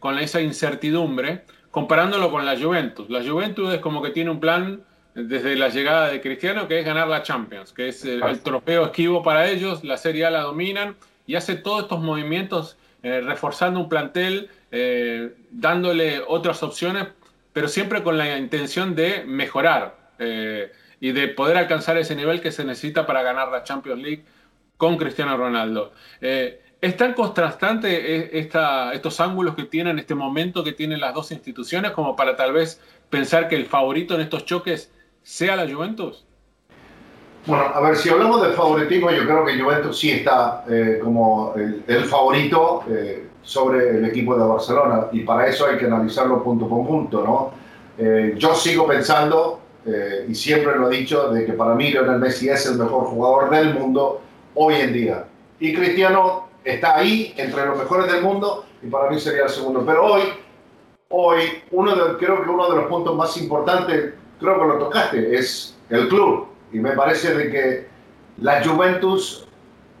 con 0.00 0.18
esa 0.18 0.42
incertidumbre 0.42 1.44
comparándolo 1.70 2.30
con 2.30 2.44
la 2.44 2.58
Juventus. 2.58 3.08
La 3.08 3.24
Juventus 3.24 3.72
es 3.72 3.80
como 3.80 4.02
que 4.02 4.10
tiene 4.10 4.30
un 4.30 4.38
plan 4.38 4.82
desde 5.14 5.56
la 5.56 5.70
llegada 5.70 6.08
de 6.08 6.20
Cristiano 6.20 6.68
que 6.68 6.80
es 6.80 6.84
ganar 6.84 7.08
la 7.08 7.22
Champions, 7.22 7.72
que 7.72 7.88
es 7.88 8.04
el, 8.04 8.22
el 8.22 8.40
trofeo 8.40 8.84
esquivo 8.84 9.22
para 9.22 9.48
ellos, 9.48 9.82
la 9.82 9.96
Serie 9.96 10.26
A 10.26 10.30
la 10.30 10.42
dominan 10.42 10.94
y 11.26 11.36
hace 11.36 11.56
todos 11.56 11.84
estos 11.84 12.00
movimientos 12.02 12.76
eh, 13.02 13.20
reforzando 13.20 13.80
un 13.80 13.88
plantel, 13.88 14.50
eh, 14.70 15.34
dándole 15.50 16.20
otras 16.26 16.62
opciones, 16.62 17.08
pero 17.52 17.68
siempre 17.68 18.02
con 18.02 18.18
la 18.18 18.36
intención 18.38 18.94
de 18.94 19.24
mejorar 19.24 19.96
eh, 20.18 20.72
y 21.00 21.12
de 21.12 21.28
poder 21.28 21.56
alcanzar 21.56 21.96
ese 21.98 22.16
nivel 22.16 22.40
que 22.40 22.50
se 22.50 22.64
necesita 22.64 23.06
para 23.06 23.22
ganar 23.22 23.48
la 23.48 23.62
Champions 23.62 24.02
League 24.02 24.24
con 24.76 24.96
Cristiano 24.96 25.36
Ronaldo. 25.36 25.92
¿Es 26.20 26.96
tan 26.96 27.14
contrastante 27.14 28.38
esta, 28.38 28.92
estos 28.92 29.18
ángulos 29.20 29.54
que 29.54 29.64
tienen, 29.64 29.92
en 29.92 29.98
este 30.00 30.14
momento 30.14 30.62
que 30.62 30.72
tienen 30.72 31.00
las 31.00 31.14
dos 31.14 31.32
instituciones, 31.32 31.92
como 31.92 32.14
para 32.14 32.36
tal 32.36 32.52
vez 32.52 32.82
pensar 33.08 33.48
que 33.48 33.56
el 33.56 33.66
favorito 33.66 34.14
en 34.14 34.20
estos 34.20 34.44
choques 34.44 34.92
sea 35.22 35.56
la 35.56 35.72
Juventus? 35.72 36.25
Bueno, 37.46 37.64
a 37.72 37.80
ver, 37.80 37.94
si 37.94 38.08
hablamos 38.08 38.42
de 38.42 38.54
favoritismo, 38.54 39.08
yo 39.12 39.22
creo 39.22 39.44
que 39.44 39.56
Juventus 39.56 39.96
sí 40.00 40.10
está 40.10 40.64
eh, 40.68 40.98
como 41.00 41.54
el, 41.54 41.84
el 41.86 42.04
favorito 42.06 42.82
eh, 42.90 43.28
sobre 43.40 43.98
el 43.98 44.04
equipo 44.04 44.36
de 44.36 44.44
Barcelona 44.44 45.06
y 45.12 45.20
para 45.20 45.46
eso 45.46 45.64
hay 45.64 45.78
que 45.78 45.84
analizarlo 45.84 46.42
punto 46.42 46.68
por 46.68 46.84
punto, 46.84 47.22
¿no? 47.22 47.52
Eh, 47.98 48.34
yo 48.36 48.52
sigo 48.54 48.86
pensando, 48.86 49.60
y 50.28 50.34
siempre 50.34 50.76
lo 50.76 50.90
he 50.90 50.96
dicho, 50.96 51.30
de 51.30 51.46
que 51.46 51.52
para 51.52 51.76
mí 51.76 51.90
Lionel 51.90 52.18
Messi 52.18 52.48
es 52.48 52.66
el 52.66 52.76
mejor 52.76 53.04
jugador 53.04 53.50
del 53.50 53.72
mundo 53.72 54.20
hoy 54.56 54.74
en 54.74 54.92
día. 54.92 55.26
Y 55.60 55.72
Cristiano 55.72 56.48
está 56.64 56.96
ahí 56.96 57.32
entre 57.36 57.64
los 57.64 57.78
mejores 57.78 58.10
del 58.10 58.22
mundo 58.24 58.64
y 58.82 58.88
para 58.88 59.08
mí 59.08 59.20
sería 59.20 59.44
el 59.44 59.48
segundo. 59.48 59.84
Pero 59.86 60.04
hoy, 60.04 60.22
hoy 61.10 61.42
uno 61.70 61.94
de, 61.94 62.16
creo 62.16 62.42
que 62.42 62.50
uno 62.50 62.68
de 62.68 62.76
los 62.78 62.86
puntos 62.86 63.14
más 63.14 63.36
importantes, 63.36 64.14
creo 64.40 64.60
que 64.60 64.66
lo 64.66 64.78
tocaste, 64.78 65.36
es 65.36 65.78
el 65.88 66.08
club 66.08 66.48
y 66.72 66.78
me 66.78 66.92
parece 66.92 67.34
de 67.34 67.50
que 67.50 67.88
la 68.38 68.64
Juventus 68.64 69.46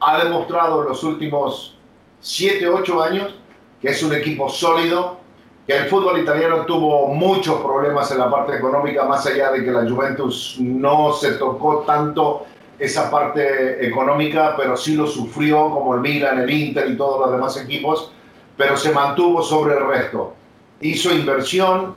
ha 0.00 0.24
demostrado 0.24 0.82
en 0.82 0.88
los 0.88 1.02
últimos 1.04 1.78
7, 2.20 2.68
8 2.68 3.02
años 3.02 3.34
que 3.80 3.88
es 3.88 4.02
un 4.02 4.14
equipo 4.14 4.48
sólido, 4.48 5.18
que 5.66 5.76
el 5.76 5.86
fútbol 5.86 6.20
italiano 6.20 6.64
tuvo 6.64 7.08
muchos 7.08 7.60
problemas 7.60 8.10
en 8.10 8.18
la 8.18 8.30
parte 8.30 8.56
económica, 8.56 9.04
más 9.04 9.26
allá 9.26 9.52
de 9.52 9.64
que 9.64 9.70
la 9.70 9.88
Juventus 9.88 10.56
no 10.60 11.12
se 11.12 11.32
tocó 11.32 11.80
tanto 11.80 12.46
esa 12.78 13.10
parte 13.10 13.86
económica, 13.86 14.54
pero 14.56 14.76
sí 14.76 14.94
lo 14.94 15.06
sufrió 15.06 15.70
como 15.70 15.94
el 15.94 16.00
Milan, 16.00 16.40
el 16.40 16.50
Inter 16.50 16.90
y 16.90 16.96
todos 16.96 17.20
los 17.20 17.32
demás 17.32 17.56
equipos, 17.56 18.12
pero 18.56 18.76
se 18.76 18.92
mantuvo 18.92 19.42
sobre 19.42 19.76
el 19.76 19.86
resto. 19.86 20.34
Hizo 20.80 21.12
inversión, 21.12 21.96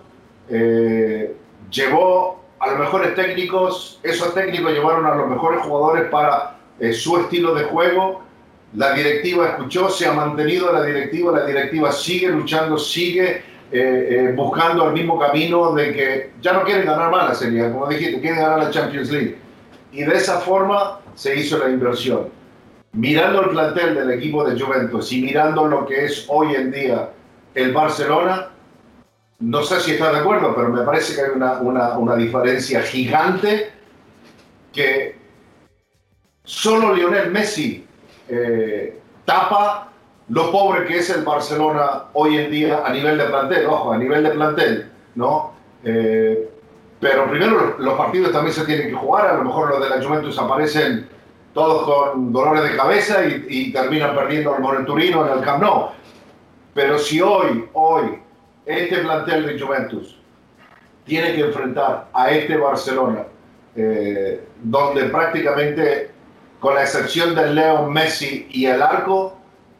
eh, 0.49 1.35
llevó 1.69 2.38
a 2.59 2.67
los 2.67 2.79
mejores 2.79 3.15
técnicos, 3.15 3.99
esos 4.03 4.33
técnicos 4.33 4.73
llevaron 4.73 5.05
a 5.05 5.15
los 5.15 5.27
mejores 5.27 5.61
jugadores 5.61 6.09
para 6.09 6.57
eh, 6.79 6.93
su 6.93 7.17
estilo 7.17 7.53
de 7.53 7.63
juego. 7.65 8.21
La 8.73 8.93
directiva 8.93 9.47
escuchó, 9.47 9.89
se 9.89 10.05
ha 10.05 10.13
mantenido 10.13 10.71
la 10.71 10.83
directiva, 10.83 11.39
la 11.39 11.45
directiva 11.45 11.91
sigue 11.91 12.29
luchando, 12.29 12.77
sigue 12.77 13.37
eh, 13.37 13.41
eh, 13.71 14.33
buscando 14.35 14.87
el 14.87 14.93
mismo 14.93 15.17
camino 15.17 15.73
de 15.73 15.93
que 15.93 16.31
ya 16.41 16.53
no 16.53 16.63
quieren 16.63 16.85
ganar 16.85 17.09
más 17.11 17.29
la 17.29 17.35
Serie 17.35 17.71
como 17.71 17.87
dijiste, 17.87 18.19
quieren 18.19 18.41
ganar 18.41 18.59
la 18.59 18.71
Champions 18.71 19.09
League. 19.09 19.37
Y 19.91 20.03
de 20.03 20.15
esa 20.15 20.39
forma 20.39 20.99
se 21.15 21.35
hizo 21.35 21.57
la 21.57 21.69
inversión. 21.69 22.27
Mirando 22.91 23.43
el 23.43 23.49
plantel 23.51 23.95
del 23.95 24.11
equipo 24.11 24.43
de 24.43 24.59
Juventus 24.59 25.11
y 25.13 25.21
mirando 25.21 25.67
lo 25.67 25.85
que 25.85 26.05
es 26.05 26.25
hoy 26.27 26.55
en 26.55 26.71
día 26.71 27.09
el 27.55 27.73
Barcelona, 27.73 28.49
no 29.39 29.63
sé 29.63 29.79
si 29.79 29.91
estás 29.91 30.11
de 30.11 30.19
acuerdo, 30.19 30.53
pero 30.55 30.69
me 30.69 30.83
parece 30.83 31.15
que 31.15 31.21
hay 31.21 31.29
una, 31.35 31.59
una, 31.59 31.97
una 31.97 32.15
diferencia 32.15 32.81
gigante 32.81 33.71
que 34.73 35.17
solo 36.43 36.93
Lionel 36.93 37.31
Messi 37.31 37.85
eh, 38.27 38.99
tapa 39.25 39.89
lo 40.29 40.51
pobre 40.51 40.85
que 40.85 40.99
es 40.99 41.09
el 41.09 41.23
Barcelona 41.23 42.05
hoy 42.13 42.37
en 42.37 42.51
día 42.51 42.83
a 42.85 42.91
nivel 42.91 43.17
de 43.17 43.25
plantel, 43.25 43.65
ojo, 43.65 43.91
a 43.91 43.97
nivel 43.97 44.23
de 44.23 44.29
plantel, 44.31 44.91
¿no? 45.15 45.53
Eh, 45.83 46.49
pero 46.99 47.29
primero 47.29 47.75
los 47.79 47.93
partidos 47.95 48.31
también 48.31 48.53
se 48.53 48.65
tienen 48.65 48.89
que 48.89 48.93
jugar, 48.93 49.27
a 49.27 49.37
lo 49.37 49.45
mejor 49.45 49.69
los 49.69 49.81
de 49.81 49.89
la 49.89 50.03
Juventus 50.05 50.37
aparecen 50.37 51.07
todos 51.53 51.83
con 51.83 52.31
dolores 52.31 52.63
de 52.63 52.75
cabeza 52.75 53.25
y, 53.25 53.71
terminan 53.71 54.15
perdiendo 54.15 54.53
al 54.53 54.85
Turino 54.85 55.25
en 55.25 55.39
el 55.39 55.43
Camp 55.43 55.63
Nou. 55.63 55.89
Pero 56.73 56.99
si 56.99 57.21
hoy, 57.21 57.65
hoy, 57.73 58.19
este 58.69 58.99
plantel 58.99 59.47
de 59.47 59.59
Juventus 59.59 60.15
tiene 61.03 61.33
que 61.33 61.41
enfrentar 61.41 62.07
a 62.13 62.29
este 62.29 62.55
Barcelona, 62.55 63.23
eh, 63.75 64.43
donde 64.61 65.05
prácticamente, 65.05 66.11
con 66.59 66.75
la 66.75 66.83
excepción 66.83 67.33
del 67.33 67.55
Leo 67.55 67.87
Messi 67.89 68.47
y 68.51 68.67
el 68.67 68.79
arco, 68.83 69.39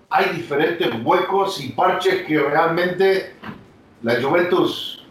hay 0.09 0.29
diferentes 0.29 0.89
huecos 1.03 1.63
y 1.63 1.69
parches 1.69 2.25
que 2.25 2.39
realmente 2.39 3.35
la 4.01 4.19
Juventus, 4.19 5.05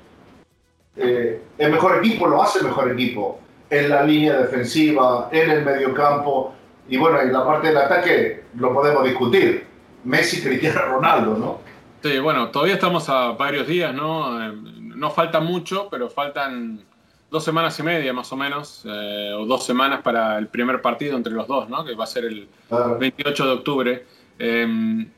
eh, 0.97 1.41
el 1.57 1.71
mejor 1.71 2.05
equipo 2.05 2.27
lo 2.27 2.43
hace 2.43 2.65
mejor 2.65 2.91
equipo, 2.91 3.39
en 3.71 3.91
la 3.91 4.03
línea 4.03 4.39
defensiva, 4.39 5.29
en 5.31 5.51
el 5.51 5.65
mediocampo, 5.65 6.53
y 6.89 6.97
bueno, 6.97 7.21
en 7.21 7.33
la 7.33 7.45
parte 7.47 7.69
del 7.69 7.77
ataque 7.77 8.43
lo 8.57 8.75
podemos 8.75 9.05
discutir. 9.05 9.69
Messi, 10.03 10.43
Cristiano 10.43 10.81
Ronaldo, 10.87 11.37
¿no? 11.37 11.68
Sí, 12.03 12.19
bueno, 12.21 12.51
todavía 12.51 12.75
estamos 12.75 13.09
a 13.09 13.33
varios 13.33 13.67
días, 13.67 13.93
¿no? 13.93 14.41
Eh, 14.43 14.53
no 14.55 15.11
falta 15.11 15.41
mucho, 15.41 15.89
pero 15.91 16.09
faltan 16.09 16.85
dos 17.31 17.45
semanas 17.45 17.79
y 17.79 17.83
media 17.83 18.13
más 18.13 18.33
o 18.33 18.37
menos, 18.37 18.83
eh, 18.85 19.33
o 19.37 19.45
dos 19.45 19.65
semanas 19.65 20.01
para 20.03 20.39
el 20.39 20.47
primer 20.49 20.81
partido 20.81 21.17
entre 21.17 21.33
los 21.33 21.47
dos, 21.47 21.69
¿no? 21.69 21.85
Que 21.85 21.95
va 21.95 22.05
a 22.05 22.07
ser 22.07 22.25
el 22.25 22.49
28 22.71 23.45
de 23.45 23.53
octubre. 23.53 24.07
Em, 24.39 25.09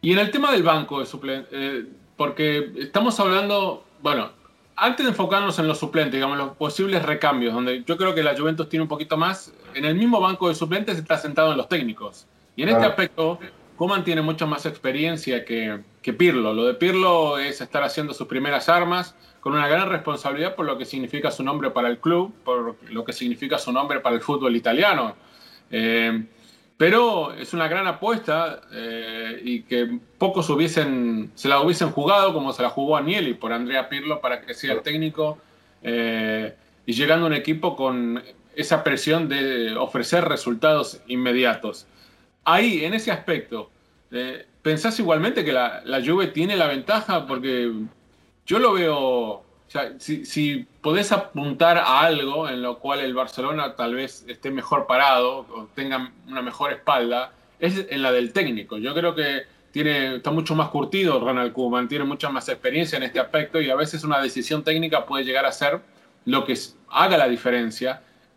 y 0.00 0.12
en 0.12 0.18
el 0.18 0.30
tema 0.30 0.50
del 0.52 0.62
banco 0.62 1.00
de 1.00 1.06
suplentes, 1.06 1.48
eh, 1.52 1.86
porque 2.16 2.72
estamos 2.78 3.20
hablando, 3.20 3.84
bueno, 4.02 4.30
antes 4.76 5.04
de 5.04 5.10
enfocarnos 5.10 5.58
en 5.58 5.68
los 5.68 5.78
suplentes, 5.78 6.14
digamos, 6.14 6.38
los 6.38 6.56
posibles 6.56 7.04
recambios, 7.04 7.52
donde 7.52 7.84
yo 7.84 7.98
creo 7.98 8.14
que 8.14 8.22
la 8.22 8.36
Juventus 8.36 8.68
tiene 8.68 8.82
un 8.82 8.88
poquito 8.88 9.18
más, 9.18 9.52
en 9.74 9.84
el 9.84 9.94
mismo 9.94 10.20
banco 10.20 10.48
de 10.48 10.54
suplentes 10.54 10.98
está 10.98 11.18
sentado 11.18 11.52
en 11.52 11.58
los 11.58 11.68
técnicos. 11.68 12.26
Y 12.56 12.62
en 12.62 12.70
este 12.70 12.86
aspecto, 12.86 13.38
Kuman 13.80 14.04
tiene 14.04 14.20
mucha 14.20 14.44
más 14.44 14.66
experiencia 14.66 15.42
que, 15.42 15.80
que, 16.02 16.12
Pirlo. 16.12 16.52
Lo 16.52 16.66
de 16.66 16.74
Pirlo 16.74 17.38
es 17.38 17.62
estar 17.62 17.82
haciendo 17.82 18.12
sus 18.12 18.26
primeras 18.26 18.68
armas 18.68 19.14
con 19.40 19.54
una 19.54 19.68
gran 19.68 19.88
responsabilidad 19.88 20.54
por 20.54 20.66
lo 20.66 20.76
que 20.76 20.84
significa 20.84 21.30
su 21.30 21.42
nombre 21.42 21.70
para 21.70 21.88
el 21.88 21.96
club, 21.96 22.30
por 22.44 22.76
lo 22.90 23.04
que 23.06 23.14
significa 23.14 23.56
su 23.56 23.72
nombre 23.72 24.00
para 24.00 24.16
el 24.16 24.20
fútbol 24.20 24.54
italiano. 24.54 25.16
Eh, 25.70 26.26
pero 26.76 27.32
es 27.32 27.54
una 27.54 27.68
gran 27.68 27.86
apuesta 27.86 28.60
eh, 28.70 29.40
y 29.42 29.62
que 29.62 29.98
pocos 30.18 30.50
hubiesen, 30.50 31.32
se 31.34 31.48
la 31.48 31.62
hubiesen 31.62 31.90
jugado 31.90 32.34
como 32.34 32.52
se 32.52 32.60
la 32.60 32.68
jugó 32.68 32.98
Agnelli 32.98 33.32
por 33.32 33.50
Andrea 33.50 33.88
Pirlo 33.88 34.20
para 34.20 34.42
que 34.42 34.52
sea 34.52 34.74
el 34.74 34.82
técnico 34.82 35.38
eh, 35.82 36.54
y 36.84 36.92
llegando 36.92 37.24
a 37.24 37.28
un 37.28 37.34
equipo 37.34 37.76
con 37.76 38.22
esa 38.54 38.84
presión 38.84 39.30
de 39.30 39.74
ofrecer 39.74 40.28
resultados 40.28 41.00
inmediatos 41.06 41.86
ahí, 42.54 42.84
en 42.84 42.94
ese 42.94 43.10
aspecto, 43.10 43.70
eh, 44.10 44.46
¿pensás 44.62 44.98
igualmente 44.98 45.44
que 45.44 45.52
la, 45.52 45.82
la, 45.84 46.04
Juve 46.04 46.28
tiene 46.28 46.56
la 46.56 46.66
ventaja? 46.66 47.26
Porque 47.26 47.72
yo 48.46 48.58
lo 48.58 48.72
veo, 48.72 48.98
o 48.98 49.44
sea, 49.68 49.94
si, 49.98 50.24
si, 50.24 50.66
podés 50.80 51.12
apuntar 51.12 51.78
a 51.78 52.00
algo 52.00 52.48
en 52.48 52.62
lo 52.62 52.78
cual 52.78 53.00
el 53.00 53.14
Barcelona 53.14 53.76
tal 53.76 53.94
vez 53.94 54.24
esté 54.28 54.50
mejor 54.50 54.86
parado 54.86 55.46
o 55.50 55.68
tenga 55.74 56.12
una 56.26 56.42
mejor 56.42 56.72
espalda, 56.72 57.32
es 57.58 57.86
en 57.90 58.02
la 58.02 58.12
del 58.12 58.32
técnico. 58.32 58.78
Yo 58.78 58.94
creo 58.94 59.14
que 59.14 59.44
tiene, 59.72 60.16
está 60.16 60.30
mucho 60.30 60.54
más 60.54 60.68
curtido 60.70 61.20
Ronald 61.20 61.52
Koeman, 61.52 61.88
tiene 61.88 62.04
mucha 62.04 62.28
más 62.28 62.48
experiencia 62.48 62.96
en 62.96 63.04
este 63.04 63.20
aspecto 63.20 63.60
y 63.60 63.70
a 63.70 63.76
veces 63.76 64.02
una 64.04 64.20
decisión 64.20 64.64
técnica 64.64 65.06
puede 65.06 65.24
llegar 65.24 65.46
a 65.46 65.52
ser 65.52 65.80
lo 66.24 66.44
que 66.44 66.58
haga 66.88 67.16
la 67.16 67.28
diferencia 67.28 68.02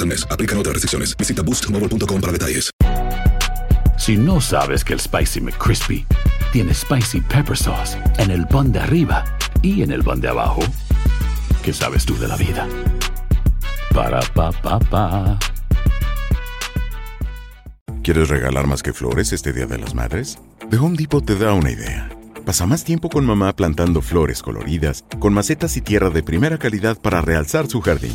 al 0.00 0.08
mes. 0.08 0.26
Aplican 0.30 0.58
otras 0.58 0.74
restricciones. 0.74 1.16
Visita 1.16 1.42
boostmobile.com 1.42 2.20
para 2.20 2.32
detalles. 2.32 2.70
Si 3.98 4.16
no 4.16 4.40
sabes 4.40 4.84
que 4.84 4.94
el 4.94 5.00
Spicy 5.00 5.40
McCrispy 5.40 6.06
tiene 6.52 6.72
Spicy 6.72 7.20
Pepper 7.20 7.56
Sauce 7.56 7.98
en 8.18 8.30
el 8.30 8.46
pan 8.46 8.72
de 8.72 8.78
arriba 8.78 9.24
y 9.60 9.82
en 9.82 9.90
el 9.90 10.02
pan 10.02 10.20
de 10.20 10.28
abajo, 10.28 10.60
¿qué 11.62 11.72
sabes 11.72 12.06
tú 12.06 12.16
de 12.16 12.28
la 12.28 12.36
vida? 12.36 12.66
Para, 13.92 14.20
pa, 14.20 14.52
pa, 14.52 14.78
pa. 14.78 15.38
¿Quieres 18.02 18.28
regalar 18.28 18.66
más 18.66 18.82
que 18.82 18.94
flores 18.94 19.32
este 19.32 19.52
Día 19.52 19.66
de 19.66 19.78
las 19.78 19.94
Madres? 19.94 20.38
The 20.70 20.78
Home 20.78 20.96
Depot 20.96 21.24
te 21.24 21.36
da 21.36 21.52
una 21.52 21.70
idea. 21.70 22.08
Pasa 22.46 22.64
más 22.64 22.84
tiempo 22.84 23.10
con 23.10 23.26
mamá 23.26 23.54
plantando 23.54 24.00
flores 24.00 24.42
coloridas, 24.42 25.04
con 25.18 25.34
macetas 25.34 25.76
y 25.76 25.82
tierra 25.82 26.08
de 26.08 26.22
primera 26.22 26.56
calidad 26.56 26.98
para 26.98 27.20
realzar 27.20 27.66
su 27.66 27.82
jardín. 27.82 28.14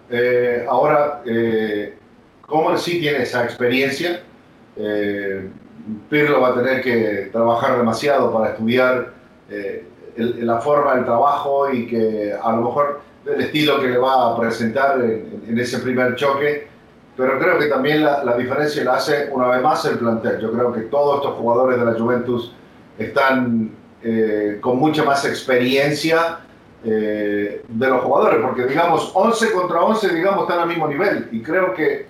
Eh, 0.11 0.65
ahora, 0.67 1.21
eh, 1.25 1.97
Coman 2.45 2.77
sí 2.77 2.99
tiene 2.99 3.23
esa 3.23 3.43
experiencia. 3.43 4.21
Eh, 4.75 5.47
Pirlo 6.09 6.41
va 6.41 6.49
a 6.49 6.53
tener 6.55 6.81
que 6.81 7.29
trabajar 7.31 7.77
demasiado 7.77 8.31
para 8.33 8.51
estudiar 8.51 9.13
eh, 9.49 9.85
el- 10.15 10.45
la 10.45 10.59
forma 10.59 10.95
del 10.95 11.05
trabajo 11.05 11.71
y 11.71 11.87
que 11.87 12.33
a 12.41 12.51
lo 12.51 12.61
mejor 12.61 13.01
el 13.25 13.41
estilo 13.41 13.79
que 13.79 13.87
le 13.87 13.97
va 13.97 14.31
a 14.31 14.37
presentar 14.39 14.99
en, 15.01 15.43
en 15.47 15.59
ese 15.59 15.79
primer 15.79 16.15
choque. 16.15 16.67
Pero 17.17 17.37
creo 17.39 17.57
que 17.59 17.65
también 17.67 18.03
la, 18.03 18.23
la 18.23 18.37
diferencia 18.37 18.83
la 18.83 18.95
hace 18.95 19.29
una 19.31 19.47
vez 19.47 19.61
más 19.61 19.83
el 19.85 19.97
plantel. 19.97 20.39
Yo 20.39 20.51
creo 20.51 20.71
que 20.73 20.81
todos 20.81 21.17
estos 21.17 21.35
jugadores 21.35 21.79
de 21.79 21.85
la 21.85 21.93
Juventus 21.93 22.53
están 22.97 23.71
eh, 24.03 24.57
con 24.61 24.77
mucha 24.77 25.03
más 25.03 25.25
experiencia 25.25 26.39
eh, 26.83 27.63
de 27.67 27.87
los 27.87 28.03
jugadores, 28.03 28.39
porque 28.41 28.65
digamos 28.65 29.11
11 29.13 29.51
contra 29.51 29.81
11, 29.81 30.13
digamos, 30.13 30.43
están 30.43 30.59
al 30.61 30.67
mismo 30.67 30.87
nivel. 30.87 31.29
Y 31.31 31.41
creo 31.41 31.73
que 31.73 32.07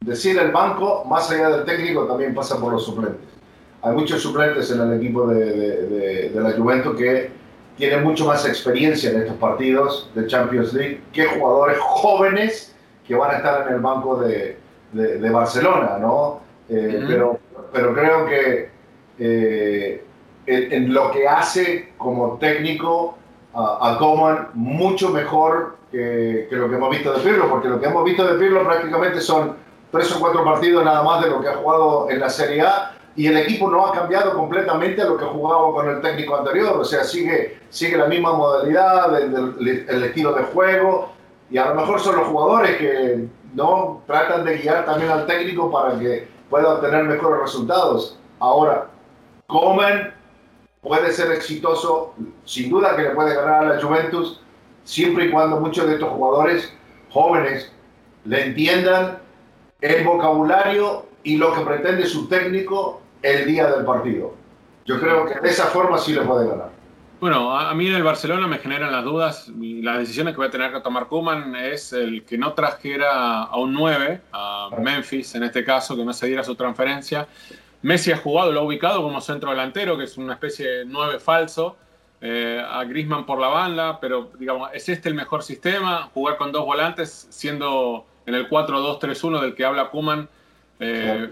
decir 0.00 0.38
el 0.38 0.50
banco, 0.50 1.04
más 1.04 1.30
allá 1.30 1.48
del 1.50 1.64
técnico, 1.64 2.06
también 2.06 2.34
pasa 2.34 2.58
por 2.60 2.72
los 2.72 2.84
suplentes. 2.84 3.20
Hay 3.82 3.94
muchos 3.94 4.20
suplentes 4.22 4.70
en 4.70 4.80
el 4.80 4.92
equipo 4.98 5.26
de, 5.26 5.44
de- 5.44 5.86
de- 5.86 6.28
de 6.30 6.40
la 6.40 6.52
Juventus 6.52 6.96
que 6.96 7.30
tienen 7.76 8.02
mucho 8.04 8.26
más 8.26 8.46
experiencia 8.46 9.10
en 9.10 9.22
estos 9.22 9.36
partidos 9.36 10.10
de 10.14 10.26
Champions 10.26 10.72
League 10.74 11.00
que 11.12 11.24
jugadores 11.26 11.78
jóvenes 11.80 12.74
que 13.06 13.14
van 13.14 13.30
a 13.32 13.36
estar 13.38 13.66
en 13.68 13.74
el 13.74 13.80
banco 13.80 14.16
de, 14.20 14.56
Barcelona, 15.30 15.96
¿no? 16.00 16.40
Eh, 16.68 17.02
pero, 17.08 17.38
pero 17.72 17.94
creo 17.94 18.26
que 18.26 18.68
eh, 19.18 20.04
en, 20.46 20.72
en 20.72 20.92
lo 20.94 21.10
que 21.10 21.26
hace 21.26 21.92
como 21.98 22.38
técnico 22.38 23.16
a, 23.54 23.96
Coman 23.98 24.48
mucho 24.54 25.10
mejor 25.10 25.76
que, 25.90 26.46
que 26.48 26.56
lo 26.56 26.68
que 26.68 26.76
hemos 26.76 26.90
visto 26.90 27.12
de 27.12 27.20
Pirlo, 27.20 27.48
porque 27.50 27.68
lo 27.68 27.78
que 27.80 27.86
hemos 27.86 28.04
visto 28.04 28.26
de 28.26 28.38
Pirlo 28.38 28.64
prácticamente 28.64 29.20
son 29.20 29.56
tres 29.90 30.10
o 30.16 30.20
cuatro 30.20 30.42
partidos 30.44 30.84
nada 30.84 31.02
más 31.02 31.22
de 31.22 31.30
lo 31.30 31.40
que 31.40 31.48
ha 31.48 31.54
jugado 31.56 32.08
en 32.10 32.18
la 32.20 32.30
Serie 32.30 32.62
A 32.62 32.92
y 33.14 33.26
el 33.26 33.36
equipo 33.36 33.70
no 33.70 33.86
ha 33.86 33.92
cambiado 33.92 34.32
completamente 34.34 35.02
a 35.02 35.04
lo 35.04 35.18
que 35.18 35.26
jugaba 35.26 35.70
con 35.72 35.86
el 35.88 36.00
técnico 36.00 36.34
anterior, 36.34 36.78
o 36.78 36.84
sea, 36.84 37.04
sigue, 37.04 37.58
sigue 37.68 37.98
la 37.98 38.06
misma 38.06 38.32
modalidad, 38.32 39.20
el, 39.20 39.34
el- 39.60 39.86
el 39.88 40.02
estilo 40.04 40.32
de 40.32 40.44
juego 40.44 41.12
y 41.50 41.58
a 41.58 41.66
lo 41.66 41.74
mejor 41.74 42.00
son 42.00 42.16
los 42.16 42.26
jugadores 42.28 42.76
que 42.78 43.26
no 43.54 44.00
tratan 44.06 44.46
de 44.46 44.56
guiar 44.56 44.86
también 44.86 45.10
al 45.10 45.26
técnico 45.26 45.70
para 45.70 45.98
que 45.98 46.26
pueda 46.48 46.72
obtener 46.74 47.04
mejores 47.04 47.40
resultados. 47.42 48.18
Ahora, 48.40 48.86
Coman 49.46 50.14
puede 50.82 51.12
ser 51.12 51.30
exitoso, 51.32 52.14
sin 52.44 52.68
duda 52.68 52.96
que 52.96 53.02
le 53.02 53.10
puede 53.10 53.34
ganar 53.34 53.64
a 53.64 53.74
la 53.76 53.82
Juventus, 53.82 54.40
siempre 54.84 55.26
y 55.26 55.30
cuando 55.30 55.60
muchos 55.60 55.86
de 55.86 55.94
estos 55.94 56.10
jugadores 56.10 56.74
jóvenes 57.10 57.72
le 58.24 58.46
entiendan 58.46 59.18
el 59.80 60.04
vocabulario 60.04 61.06
y 61.22 61.36
lo 61.36 61.54
que 61.54 61.60
pretende 61.60 62.04
su 62.06 62.28
técnico 62.28 63.00
el 63.22 63.46
día 63.46 63.70
del 63.70 63.84
partido. 63.84 64.34
Yo 64.84 64.98
creo 64.98 65.24
que 65.26 65.38
de 65.38 65.48
esa 65.48 65.66
forma 65.66 65.98
sí 65.98 66.12
le 66.12 66.22
puede 66.22 66.48
ganar. 66.48 66.70
Bueno, 67.20 67.56
a 67.56 67.72
mí 67.72 67.86
en 67.86 67.94
el 67.94 68.02
Barcelona 68.02 68.48
me 68.48 68.58
generan 68.58 68.90
las 68.90 69.04
dudas 69.04 69.48
y 69.48 69.80
las 69.80 69.98
decisiones 69.98 70.34
que 70.34 70.40
va 70.40 70.46
a 70.46 70.50
tener 70.50 70.72
que 70.72 70.80
tomar 70.80 71.06
Koeman 71.06 71.54
es 71.54 71.92
el 71.92 72.24
que 72.24 72.36
no 72.36 72.52
trajera 72.54 73.44
a 73.44 73.56
un 73.58 73.72
9, 73.72 74.22
a 74.32 74.70
Memphis 74.76 75.36
en 75.36 75.44
este 75.44 75.64
caso, 75.64 75.96
que 75.96 76.04
no 76.04 76.12
se 76.12 76.26
diera 76.26 76.42
su 76.42 76.56
transferencia. 76.56 77.28
Messi 77.82 78.12
ha 78.12 78.16
jugado, 78.16 78.52
lo 78.52 78.60
ha 78.60 78.62
ubicado 78.62 79.02
como 79.02 79.20
centro 79.20 79.50
delantero, 79.50 79.98
que 79.98 80.04
es 80.04 80.16
una 80.16 80.34
especie 80.34 80.68
de 80.68 80.84
9 80.84 81.18
falso, 81.18 81.76
eh, 82.20 82.64
a 82.64 82.84
Griezmann 82.84 83.26
por 83.26 83.40
la 83.40 83.48
banda, 83.48 83.98
pero 84.00 84.30
digamos, 84.38 84.70
¿es 84.72 84.88
este 84.88 85.08
el 85.08 85.14
mejor 85.14 85.42
sistema? 85.42 86.10
Jugar 86.14 86.36
con 86.36 86.52
dos 86.52 86.64
volantes, 86.64 87.26
siendo 87.30 88.06
en 88.26 88.34
el 88.34 88.48
4-2-3-1 88.48 89.40
del 89.40 89.54
que 89.54 89.64
habla 89.64 89.90
Koeman, 89.90 90.28
eh, 90.78 91.30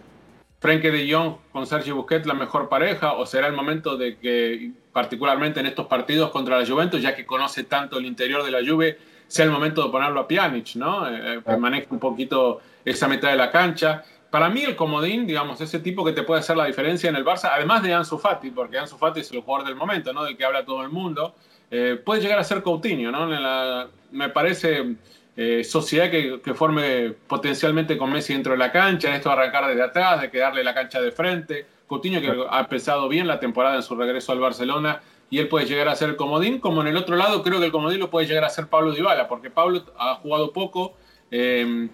Frenkie 0.60 0.90
de 0.90 1.12
Jong 1.12 1.36
con 1.52 1.66
Sergio 1.66 1.96
Busquets 1.96 2.26
la 2.26 2.34
mejor 2.34 2.68
pareja 2.68 3.14
o 3.14 3.24
será 3.24 3.46
el 3.46 3.54
momento 3.54 3.96
de 3.96 4.18
que 4.18 4.72
particularmente 4.92 5.60
en 5.60 5.66
estos 5.66 5.86
partidos 5.86 6.30
contra 6.30 6.58
la 6.58 6.66
Juventus 6.66 7.00
ya 7.00 7.16
que 7.16 7.24
conoce 7.24 7.64
tanto 7.64 7.98
el 7.98 8.04
interior 8.04 8.44
de 8.44 8.50
la 8.50 8.58
Juve 8.58 8.98
sea 9.26 9.46
el 9.46 9.50
momento 9.50 9.84
de 9.84 9.90
ponerlo 9.90 10.20
a 10.20 10.28
Pjanic, 10.28 10.74
¿no? 10.74 11.08
Eh, 11.08 11.40
maneje 11.58 11.86
un 11.90 11.98
poquito 11.98 12.60
esa 12.84 13.08
mitad 13.08 13.30
de 13.30 13.36
la 13.36 13.50
cancha. 13.50 14.04
Para 14.30 14.48
mí 14.48 14.62
el 14.62 14.76
comodín, 14.76 15.26
digamos, 15.26 15.60
ese 15.60 15.80
tipo 15.80 16.04
que 16.04 16.12
te 16.12 16.22
puede 16.22 16.40
hacer 16.40 16.56
la 16.56 16.64
diferencia 16.66 17.10
en 17.10 17.16
el 17.16 17.24
Barça, 17.24 17.50
además 17.52 17.82
de 17.82 17.92
Ansu 17.92 18.16
Fati, 18.18 18.50
porque 18.50 18.78
Ansu 18.78 18.96
Fati 18.96 19.20
es 19.20 19.32
el 19.32 19.40
jugador 19.40 19.66
del 19.66 19.74
momento, 19.76 20.12
¿no? 20.12 20.24
Del 20.24 20.36
que 20.36 20.44
habla 20.44 20.64
todo 20.64 20.82
el 20.82 20.88
mundo, 20.88 21.34
eh, 21.70 22.00
puede 22.04 22.20
llegar 22.20 22.38
a 22.38 22.44
ser 22.44 22.62
Coutinho, 22.62 23.10
¿no? 23.10 23.24
En 23.34 23.42
la- 23.42 23.88
me 24.12 24.28
parece 24.28 24.94
eh, 25.36 25.64
sociedad 25.64 26.10
que, 26.10 26.40
que 26.42 26.52
forme 26.54 27.10
potencialmente 27.26 27.96
con 27.96 28.12
Messi 28.12 28.32
dentro 28.34 28.52
de 28.52 28.58
la 28.58 28.70
cancha, 28.72 29.14
esto 29.14 29.28
de 29.30 29.34
arrancar 29.36 29.66
desde 29.68 29.82
atrás, 29.82 30.20
de 30.20 30.30
quedarle 30.30 30.62
la 30.62 30.74
cancha 30.74 31.00
de 31.00 31.12
frente. 31.12 31.66
Coutinho 31.86 32.20
que 32.20 32.32
ha 32.50 32.60
empezado 32.60 33.08
bien 33.08 33.26
la 33.26 33.40
temporada 33.40 33.76
en 33.76 33.82
su 33.82 33.94
regreso 33.96 34.32
al 34.32 34.38
Barcelona 34.40 35.00
y 35.30 35.38
él 35.38 35.48
puede 35.48 35.66
llegar 35.66 35.88
a 35.88 35.94
ser 35.96 36.10
el 36.10 36.16
comodín, 36.16 36.58
como 36.58 36.82
en 36.82 36.88
el 36.88 36.96
otro 36.96 37.16
lado 37.16 37.42
creo 37.42 37.58
que 37.58 37.66
el 37.66 37.72
comodín 37.72 38.00
lo 38.00 38.10
puede 38.10 38.26
llegar 38.26 38.44
a 38.44 38.48
ser 38.50 38.66
Pablo 38.66 38.92
Dybala, 38.92 39.28
porque 39.28 39.48
Pablo 39.50 39.84
ha 39.98 40.16
jugado 40.16 40.52
poco, 40.52 40.94
eh, 41.30 41.88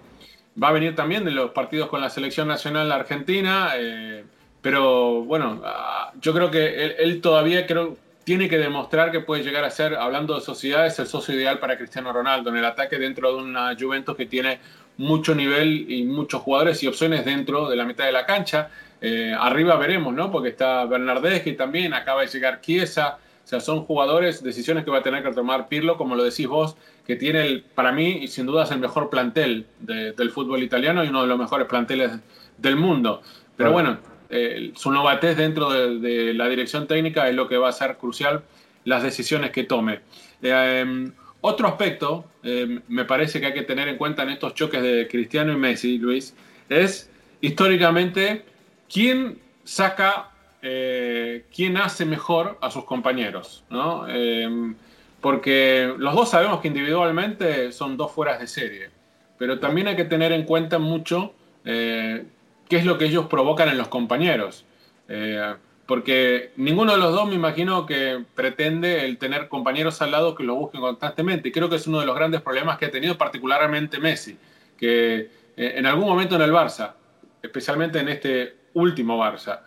va 0.63 0.69
a 0.69 0.73
venir 0.73 0.95
también 0.95 1.25
de 1.25 1.31
los 1.31 1.51
partidos 1.51 1.89
con 1.89 2.01
la 2.01 2.11
selección 2.11 2.49
nacional 2.49 2.91
argentina, 2.91 3.73
eh, 3.77 4.25
pero 4.63 5.23
bueno, 5.23 5.63
ah, 5.65 6.13
yo 6.21 6.33
creo 6.33 6.51
que 6.51 6.97
él, 6.99 7.21
todavía 7.21 7.67
creo 7.67 7.97
tiene 8.25 8.49
que 8.49 8.59
demostrar 8.59 9.13
que 9.13 9.21
puede 9.21 9.45
llegar 9.45 9.63
a 9.63 9.71
ser, 9.71 9.95
hablando 9.95 10.35
de 10.35 10.41
sociedades, 10.41 10.99
el 10.99 11.07
socio 11.07 11.35
ideal 11.35 11.61
para 11.61 11.79
Cristiano 11.79 12.13
Ronaldo 12.13 12.51
en 12.51 12.57
el 12.57 12.65
ataque 12.65 12.99
dentro 12.99 13.37
de 13.37 13.43
una 13.43 13.77
Juventus 13.79 14.17
que 14.17 14.27
tiene 14.27 14.59
mucho 14.97 15.35
nivel 15.35 15.89
y 15.89 16.03
muchos 16.03 16.43
jugadores 16.43 16.83
y 16.83 16.89
opciones 16.89 17.25
dentro 17.25 17.69
de 17.69 17.77
la 17.77 17.85
mitad 17.85 18.05
de 18.05 18.13
la 18.13 18.27
cancha. 18.27 18.71
Eh, 19.01 19.33
arriba 19.39 19.77
veremos, 19.77 20.13
¿no? 20.13 20.33
Porque 20.33 20.49
está 20.49 20.85
Bernardeschi 20.87 21.53
también, 21.53 21.95
acaba 21.95 22.23
de 22.23 22.27
llegar 22.27 22.61
Chiesa. 22.61 23.19
O 23.47 23.49
sea, 23.49 23.61
son 23.61 23.85
jugadores, 23.85 24.43
decisiones 24.43 24.85
que 24.85 24.91
va 24.91 24.99
a 24.99 25.03
tener 25.05 25.23
que 25.23 25.31
tomar 25.31 25.69
Pirlo, 25.69 25.97
como 25.97 26.17
lo 26.17 26.25
decís 26.25 26.49
vos, 26.49 26.77
que 27.07 27.15
tiene, 27.15 27.47
el, 27.47 27.63
para 27.63 27.93
mí, 27.93 28.19
y 28.23 28.27
sin 28.27 28.45
duda 28.45 28.65
es 28.65 28.73
el 28.73 28.81
mejor 28.81 29.09
plantel 29.09 29.67
de- 29.79 30.11
del 30.13 30.31
fútbol 30.33 30.65
italiano 30.65 31.05
y 31.05 31.09
uno 31.11 31.23
de 31.23 31.29
los 31.29 31.39
mejores 31.39 31.69
planteles 31.69 32.11
del 32.59 32.75
mundo. 32.75 33.23
Pero 33.57 33.71
bueno, 33.71 33.99
eh, 34.31 34.73
su 34.75 34.91
novatez 34.91 35.37
dentro 35.37 35.71
de, 35.71 36.01
de 36.01 36.35
la 36.35 36.49
dirección 36.49 36.89
técnica 36.89 37.29
es 37.29 37.37
lo 37.37 37.47
que 37.47 37.57
va 37.57 37.69
a 37.69 37.73
ser 37.73 37.97
crucial 37.99 38.43
las 38.85 39.05
decisiones 39.05 39.53
que 39.53 39.63
tome. 39.63 40.01
Eh, 40.43 41.13
otro 41.41 41.69
aspecto, 41.69 42.25
eh, 42.43 42.81
me 42.89 43.05
parece 43.05 43.39
que 43.39 43.47
hay 43.47 43.55
que 43.55 43.63
tener 43.63 43.87
en 43.87 43.97
cuenta 43.97 44.25
en 44.25 44.31
estos 44.31 44.55
choques 44.55 44.83
de 44.83 45.07
Cristiano 45.09 45.53
y 45.53 45.57
Messi, 45.57 45.99
Luis, 45.99 46.35
es 46.69 47.09
históricamente 47.41 48.45
quién 48.93 49.39
saca, 49.63 50.33
eh, 50.69 51.45
quién 51.55 51.77
hace 51.77 52.05
mejor 52.05 52.59
a 52.61 52.71
sus 52.71 52.85
compañeros. 52.85 53.65
¿no? 53.71 54.07
Eh, 54.09 54.75
porque 55.21 55.93
los 55.99 56.15
dos 56.15 56.31
sabemos 56.31 56.61
que 56.61 56.69
individualmente 56.69 57.73
son 57.73 57.97
dos 57.97 58.13
fueras 58.13 58.41
de 58.41 58.47
serie, 58.47 58.91
pero 59.39 59.59
también 59.59 59.89
hay 59.89 59.97
que 59.97 60.05
tener 60.05 60.33
en 60.33 60.45
cuenta 60.45 60.79
mucho 60.79 61.35
eh, 61.65 62.25
qué 62.69 62.77
es 62.77 62.85
lo 62.85 62.99
que 62.99 63.07
ellos 63.07 63.27
provocan 63.27 63.69
en 63.69 63.79
los 63.79 63.89
compañeros. 63.89 64.65
Eh, 65.09 65.55
porque 65.87 66.51
ninguno 66.57 66.93
de 66.93 66.99
los 66.99 67.13
dos 67.13 67.29
me 67.29 67.35
imagino 67.35 67.87
que 67.87 68.25
pretende 68.35 69.05
el 69.05 69.19
tener 69.19 69.49
compañeros 69.49 70.03
al 70.03 70.11
lado 70.11 70.35
que 70.35 70.43
lo 70.43 70.57
busquen 70.57 70.81
constantemente. 70.81 71.53
Creo 71.53 71.69
que 71.69 71.77
es 71.77 71.87
uno 71.87 72.01
de 72.01 72.07
los 72.07 72.17
grandes 72.17 72.41
problemas 72.41 72.77
que 72.77 72.87
ha 72.87 72.91
tenido 72.91 73.17
particularmente 73.17 73.99
Messi, 73.99 74.37
que 74.77 75.31
eh, 75.57 75.73
en 75.77 75.87
algún 75.87 76.07
momento 76.07 76.35
en 76.35 76.43
el 76.43 76.53
Barça, 76.53 76.93
especialmente 77.41 78.01
en 78.01 78.09
este 78.09 78.57
último 78.77 79.19
Barça, 79.19 79.61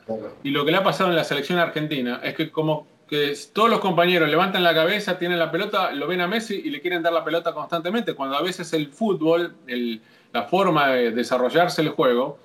y 0.44 0.52
lo 0.52 0.64
que 0.64 0.72
le 0.72 0.78
ha 0.78 0.84
pasado 0.84 1.10
en 1.10 1.16
la 1.16 1.24
selección 1.24 1.58
argentina 1.58 2.22
es 2.24 2.36
que 2.36 2.52
como 2.52 2.88
que 3.08 3.34
todos 3.54 3.70
los 3.70 3.80
compañeros 3.80 4.30
levantan 4.30 4.64
la 4.64 4.74
cabeza, 4.74 5.18
tienen 5.18 5.40
la 5.40 5.50
pelota, 5.50 5.92
lo 5.92 6.06
ven 6.06 6.22
a 6.22 6.28
Messi 6.28 6.62
y 6.64 6.70
le 6.70 6.80
quieren 6.80 7.02
dar 7.02 7.12
la 7.12 7.24
pelota 7.24 7.52
constantemente, 7.54 8.14
cuando 8.14 8.38
a 8.38 8.44
veces 8.44 8.72
el 8.74 8.90
fútbol, 8.90 9.56
la 10.32 10.44
forma 10.44 10.90
de 10.90 11.12
desarrollarse 11.12 11.82
el 11.82 11.90
juego, 11.90 12.38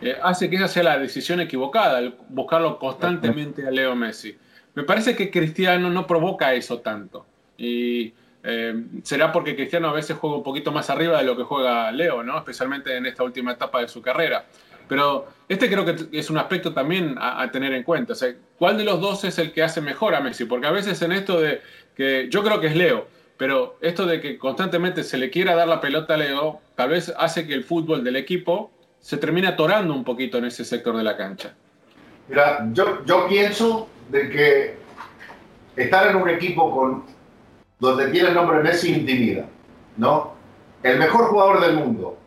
eh, 0.00 0.16
hace 0.20 0.50
que 0.50 0.56
esa 0.56 0.66
sea 0.66 0.82
la 0.82 0.98
decisión 0.98 1.40
equivocada, 1.40 2.00
el 2.00 2.16
buscarlo 2.28 2.80
constantemente 2.80 3.66
a 3.66 3.70
Leo 3.70 3.94
Messi. 3.94 4.36
Me 4.74 4.82
parece 4.82 5.14
que 5.14 5.30
Cristiano 5.30 5.88
no 5.88 6.06
provoca 6.06 6.52
eso 6.52 6.80
tanto. 6.80 7.24
Y 7.56 8.12
eh, 8.42 8.84
será 9.02 9.32
porque 9.32 9.56
Cristiano 9.56 9.88
a 9.88 9.92
veces 9.92 10.16
juega 10.16 10.36
un 10.36 10.42
poquito 10.42 10.72
más 10.72 10.90
arriba 10.90 11.18
de 11.18 11.24
lo 11.24 11.36
que 11.36 11.42
juega 11.42 11.90
Leo, 11.92 12.22
¿no? 12.22 12.38
especialmente 12.38 12.96
en 12.96 13.06
esta 13.06 13.22
última 13.22 13.52
etapa 13.52 13.80
de 13.80 13.88
su 13.88 14.00
carrera. 14.02 14.46
Pero 14.88 15.26
este 15.48 15.70
creo 15.70 15.84
que 15.84 16.08
es 16.12 16.30
un 16.30 16.38
aspecto 16.38 16.72
también 16.72 17.16
a, 17.18 17.50
tener 17.50 17.72
en 17.72 17.82
cuenta. 17.82 18.14
¿cuál 18.58 18.78
de 18.78 18.84
los 18.84 19.00
dos 19.00 19.24
es 19.24 19.38
el 19.38 19.52
que 19.52 19.62
hace 19.62 19.80
mejor 19.80 20.14
a 20.14 20.20
Messi? 20.20 20.44
Porque 20.44 20.66
a 20.66 20.70
veces 20.70 21.00
en 21.02 21.12
esto 21.12 21.40
de 21.40 21.60
que 21.96 22.28
yo 22.30 22.42
creo 22.42 22.60
que 22.60 22.68
es 22.68 22.76
Leo, 22.76 23.06
pero 23.36 23.76
esto 23.80 24.06
de 24.06 24.20
que 24.20 24.38
constantemente 24.38 25.04
se 25.04 25.16
le 25.16 25.30
quiera 25.30 25.54
dar 25.54 25.68
la 25.68 25.80
pelota 25.80 26.14
a 26.14 26.16
Leo, 26.16 26.60
tal 26.74 26.90
vez 26.90 27.12
hace 27.16 27.46
que 27.46 27.54
el 27.54 27.64
fútbol 27.64 28.02
del 28.02 28.16
equipo 28.16 28.70
se 29.00 29.16
termina 29.16 29.50
atorando 29.50 29.94
un 29.94 30.04
poquito 30.04 30.38
en 30.38 30.46
ese 30.46 30.64
sector 30.64 30.96
de 30.96 31.04
la 31.04 31.16
cancha. 31.16 31.54
Mira, 32.28 32.68
yo, 32.72 33.04
yo 33.04 33.28
pienso 33.28 33.88
de 34.10 34.28
que 34.28 34.74
estar 35.76 36.10
en 36.10 36.16
un 36.16 36.28
equipo 36.28 36.70
con, 36.74 37.04
donde 37.78 38.08
tiene 38.08 38.28
el 38.28 38.34
nombre 38.34 38.62
Messi 38.62 38.92
intimida, 38.92 39.46
¿no? 39.96 40.34
El 40.82 40.98
mejor 40.98 41.26
jugador 41.26 41.60
del 41.60 41.76
mundo, 41.76 42.18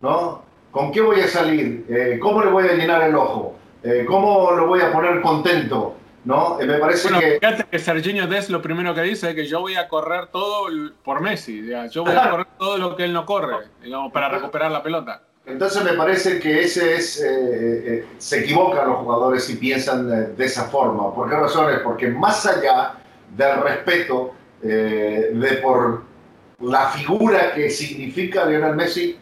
¿no? 0.00 0.47
¿Con 0.70 0.92
qué 0.92 1.00
voy 1.00 1.20
a 1.20 1.28
salir? 1.28 1.86
Eh, 1.88 2.18
¿Cómo 2.20 2.42
le 2.42 2.50
voy 2.50 2.68
a 2.68 2.74
llenar 2.74 3.02
el 3.02 3.14
ojo? 3.14 3.56
Eh, 3.82 4.04
¿Cómo 4.06 4.50
lo 4.52 4.66
voy 4.66 4.80
a 4.80 4.92
poner 4.92 5.20
contento? 5.22 5.96
¿No? 6.24 6.60
Eh, 6.60 6.66
me 6.66 6.78
parece 6.78 7.08
bueno, 7.08 7.20
que... 7.20 7.38
Fíjate 7.40 7.64
que 7.70 7.78
Serginho 7.78 8.26
Des 8.26 8.50
lo 8.50 8.60
primero 8.60 8.94
que 8.94 9.02
dice 9.02 9.30
es 9.30 9.34
que 9.34 9.46
yo 9.46 9.60
voy 9.60 9.76
a 9.76 9.88
correr 9.88 10.26
todo 10.26 10.66
por 11.02 11.22
Messi. 11.22 11.66
Yo 11.90 12.04
voy 12.04 12.14
a 12.14 12.30
correr 12.30 12.46
todo 12.58 12.76
lo 12.76 12.96
que 12.96 13.04
él 13.04 13.12
no 13.12 13.24
corre, 13.24 13.68
digamos, 13.82 14.12
para 14.12 14.28
recuperar 14.28 14.70
la 14.70 14.82
pelota. 14.82 15.22
Entonces 15.46 15.82
me 15.82 15.94
parece 15.94 16.38
que 16.38 16.60
ese 16.60 16.96
es, 16.96 17.24
se 18.18 18.38
equivocan 18.40 18.86
los 18.86 18.98
jugadores 18.98 19.48
y 19.48 19.56
piensan 19.56 20.36
de 20.36 20.44
esa 20.44 20.64
forma. 20.64 21.14
¿Por 21.14 21.30
qué 21.30 21.36
razones? 21.36 21.78
Porque 21.78 22.08
más 22.08 22.44
allá 22.44 22.96
del 23.34 23.62
respeto 23.62 24.34
de 24.60 25.60
por 25.62 26.02
la 26.60 26.88
figura 26.88 27.54
que 27.54 27.70
significa 27.70 28.44
Lionel 28.44 28.74
Messi, 28.74 29.16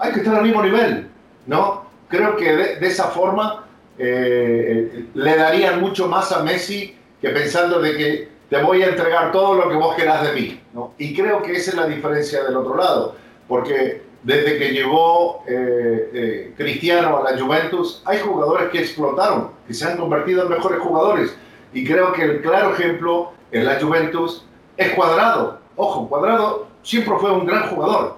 hay 0.00 0.12
que 0.12 0.20
estar 0.20 0.34
al 0.34 0.42
mismo 0.42 0.62
nivel, 0.62 1.08
¿no? 1.46 1.84
Creo 2.08 2.36
que 2.36 2.52
de, 2.56 2.86
esa 2.86 3.04
forma 3.04 3.66
le 3.98 5.36
darían 5.36 5.80
mucho 5.80 6.08
más 6.08 6.32
a 6.32 6.42
Messi 6.42 6.96
que 7.20 7.28
pensando 7.28 7.80
de 7.80 7.96
que 7.96 8.28
te 8.48 8.62
voy 8.62 8.82
a 8.82 8.88
entregar 8.88 9.30
todo 9.30 9.54
lo 9.54 9.68
que 9.68 9.76
vos 9.76 9.94
querás 9.94 10.22
de 10.24 10.32
mí, 10.32 10.60
¿no? 10.72 10.94
Y 10.98 11.14
creo 11.14 11.42
que 11.42 11.52
esa 11.52 11.70
es 11.70 11.76
la 11.76 11.86
diferencia 11.86 12.42
del 12.42 12.56
otro 12.56 12.76
lado, 12.76 13.14
porque 13.46 14.02
desde 14.22 14.58
que 14.58 14.70
llegó 14.70 15.42
eh, 15.46 16.10
eh, 16.12 16.54
Cristiano 16.56 17.18
a 17.18 17.30
la 17.30 17.40
Juventus, 17.40 18.02
hay 18.04 18.18
jugadores 18.18 18.70
que 18.70 18.80
explotaron, 18.80 19.50
que 19.66 19.74
se 19.74 19.86
han 19.86 19.96
convertido 19.96 20.42
en 20.42 20.50
mejores 20.50 20.80
jugadores. 20.80 21.36
Y 21.72 21.86
creo 21.86 22.12
que 22.12 22.22
el 22.22 22.42
claro 22.42 22.74
ejemplo 22.74 23.32
en 23.52 23.64
la 23.64 23.80
Juventus 23.80 24.44
es 24.76 24.90
Cuadrado. 24.94 25.60
Ojo, 25.76 26.08
Cuadrado 26.08 26.66
siempre 26.82 27.14
fue 27.18 27.30
un 27.30 27.46
gran 27.46 27.68
jugador, 27.68 28.16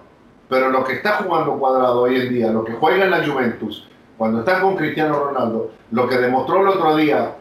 pero 0.53 0.69
lo 0.69 0.85
que 0.85 0.93
está 0.93 1.13
jugando 1.13 1.57
Cuadrado 1.59 2.03
hoy 2.03 2.15
en 2.17 2.29
día, 2.29 2.53
lo 2.53 2.63
que 2.63 2.75
juega 2.75 3.07
en 3.07 3.11
la 3.11 3.27
Juventus, 3.27 3.89
cuando 4.19 4.41
está 4.41 4.61
con 4.61 4.77
Cristiano 4.77 5.19
Ronaldo, 5.19 5.71
lo 5.93 6.07
que 6.07 6.19
demostró 6.19 6.61
el 6.61 6.69
otro 6.69 6.95
día, 6.95 7.37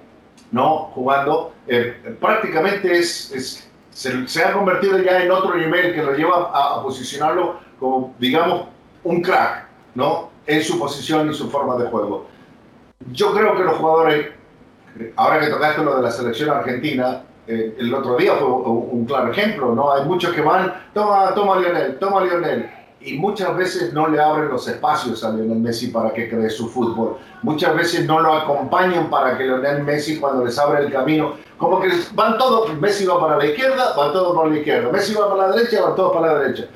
no 0.54 0.92
jugando, 0.96 1.52
eh, 1.68 2.16
prácticamente 2.22 2.98
es, 2.98 3.70
se, 3.90 4.44
ha 4.46 4.54
convertido 4.54 4.98
ya 5.00 5.22
en 5.22 5.30
otro 5.30 5.58
nivel 5.58 5.94
que 5.94 6.02
lo 6.02 6.14
lleva 6.14 6.52
a 6.54 6.82
posicionarlo 6.82 7.60
como, 7.82 8.16
digamos, 8.18 8.68
un 9.04 9.22
crack, 9.22 9.66
¿no? 9.94 10.30
En 10.48 10.64
su 10.64 10.80
posición 10.80 11.30
y 11.30 11.34
su 11.34 11.52
forma 11.52 11.76
de 11.76 11.90
juego. 11.90 12.28
Yo 13.12 13.34
creo 13.34 13.58
que 13.58 13.64
los 13.66 13.76
jugadores, 13.76 14.28
ahora 15.18 15.42
que 15.42 15.48
tocaste 15.48 15.84
lo 15.84 15.98
de 15.98 16.02
la 16.02 16.12
selección 16.12 16.50
argentina, 16.50 17.24
eh, 17.46 17.76
el 17.78 17.94
otro 17.94 18.16
día 18.16 18.36
fue 18.36 18.48
un 18.48 19.04
claro 19.04 19.34
ejemplo, 19.34 19.76
¿no? 19.76 19.92
Hay 19.92 20.06
muchos 20.06 20.34
que 20.34 20.40
van, 20.40 20.74
toma, 20.94 21.34
toma 21.36 21.60
Lionel, 21.60 22.00
toma 22.00 22.24
Lionel, 22.24 22.70
y 23.04 23.18
muchas 23.18 23.56
veces 23.56 23.94
no 23.94 24.08
le 24.08 24.22
abren 24.22 24.50
los 24.50 24.68
espacios 24.68 25.24
a 25.24 25.32
Lionel 25.32 25.60
Messi 25.60 25.88
para 25.88 26.14
que 26.14 26.30
cree 26.30 26.50
su 26.50 26.70
fútbol. 26.70 27.18
Muchas 27.42 27.76
veces 27.76 28.06
no 28.06 28.20
lo 28.20 28.34
acompañan 28.34 29.10
para 29.10 29.38
que 29.38 29.46
Lionel 29.46 29.84
Messi, 29.84 30.20
cuando 30.20 30.46
les 30.46 30.58
abre 30.60 30.86
el 30.86 30.92
camino, 30.92 31.36
como 31.58 31.80
que 31.80 31.90
van 32.14 32.38
todos, 32.38 32.74
Messi 32.80 33.06
va 33.06 33.20
para 33.20 33.38
la 33.38 33.46
izquierda, 33.46 33.94
van 33.96 34.14
todos 34.14 34.36
para 34.36 34.50
la 34.50 34.58
izquierda, 34.58 34.92
Messi 34.92 35.14
va 35.14 35.30
para 35.30 35.48
la 35.48 35.56
derecha, 35.56 35.82
van 35.82 35.96
todos 35.96 36.14
para 36.14 36.34
la 36.34 36.40
derecha 36.40 36.68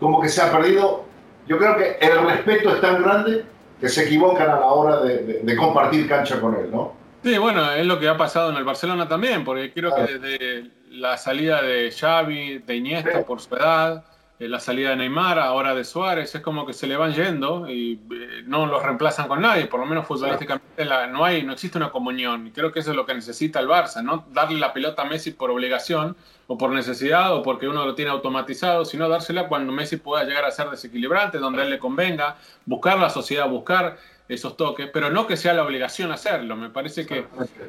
como 0.00 0.20
que 0.20 0.28
se 0.28 0.42
ha 0.42 0.50
perdido. 0.50 1.04
Yo 1.46 1.58
creo 1.58 1.76
que 1.76 1.98
el 2.00 2.26
respeto 2.26 2.74
es 2.74 2.80
tan 2.80 3.02
grande 3.02 3.44
que 3.78 3.88
se 3.88 4.04
equivocan 4.04 4.50
a 4.50 4.58
la 4.58 4.66
hora 4.66 5.00
de, 5.00 5.56
compartir 5.56 6.08
cancha 6.08 6.40
con 6.40 6.54
él, 6.54 6.70
¿no? 6.70 6.98
Sí, 7.22 7.36
bueno, 7.38 7.70
es 7.72 7.86
lo 7.86 8.00
que 8.00 8.08
ha 8.08 8.16
pasado 8.16 8.50
en 8.50 8.56
el 8.56 8.64
Barcelona 8.64 9.06
también, 9.06 9.44
porque 9.44 9.72
creo 9.72 9.94
que 9.94 10.18
desde 10.18 10.70
la 10.90 11.18
salida 11.18 11.60
de 11.60 11.90
Xavi, 11.90 12.58
de 12.58 12.76
Iniesta 12.76 13.22
por 13.22 13.40
su 13.40 13.54
edad, 13.54 14.04
la 14.48 14.58
salida 14.58 14.90
de 14.90 14.96
Neymar, 14.96 15.38
ahora 15.38 15.74
de 15.74 15.84
Suárez, 15.84 16.34
es 16.34 16.40
como 16.40 16.64
que 16.64 16.72
se 16.72 16.86
le 16.86 16.96
van 16.96 17.12
yendo 17.12 17.68
y 17.68 18.00
eh, 18.10 18.42
no 18.46 18.64
los 18.64 18.82
reemplazan 18.82 19.28
con 19.28 19.42
nadie, 19.42 19.66
por 19.66 19.80
lo 19.80 19.86
menos 19.86 20.06
futbolísticamente 20.06 20.84
no, 21.10 21.24
hay, 21.24 21.42
no 21.42 21.52
existe 21.52 21.76
una 21.76 21.90
comunión. 21.90 22.46
Y 22.46 22.50
creo 22.50 22.72
que 22.72 22.80
eso 22.80 22.90
es 22.90 22.96
lo 22.96 23.04
que 23.04 23.12
necesita 23.12 23.60
el 23.60 23.68
Barça, 23.68 24.02
no 24.02 24.24
darle 24.32 24.58
la 24.58 24.72
pelota 24.72 25.02
a 25.02 25.04
Messi 25.04 25.32
por 25.32 25.50
obligación 25.50 26.16
o 26.46 26.56
por 26.56 26.70
necesidad 26.70 27.34
o 27.34 27.42
porque 27.42 27.68
uno 27.68 27.84
lo 27.84 27.94
tiene 27.94 28.10
automatizado, 28.10 28.86
sino 28.86 29.10
dársela 29.10 29.46
cuando 29.46 29.72
Messi 29.72 29.98
pueda 29.98 30.24
llegar 30.24 30.46
a 30.46 30.50
ser 30.50 30.70
desequilibrante, 30.70 31.36
donde 31.36 31.60
a 31.60 31.64
él 31.64 31.70
le 31.70 31.78
convenga, 31.78 32.36
buscar 32.64 32.98
la 32.98 33.10
sociedad, 33.10 33.46
buscar 33.46 33.98
esos 34.26 34.56
toques, 34.56 34.88
pero 34.90 35.10
no 35.10 35.26
que 35.26 35.36
sea 35.36 35.52
la 35.52 35.64
obligación 35.64 36.12
hacerlo. 36.12 36.56
Me 36.56 36.70
parece 36.70 37.04
que 37.04 37.26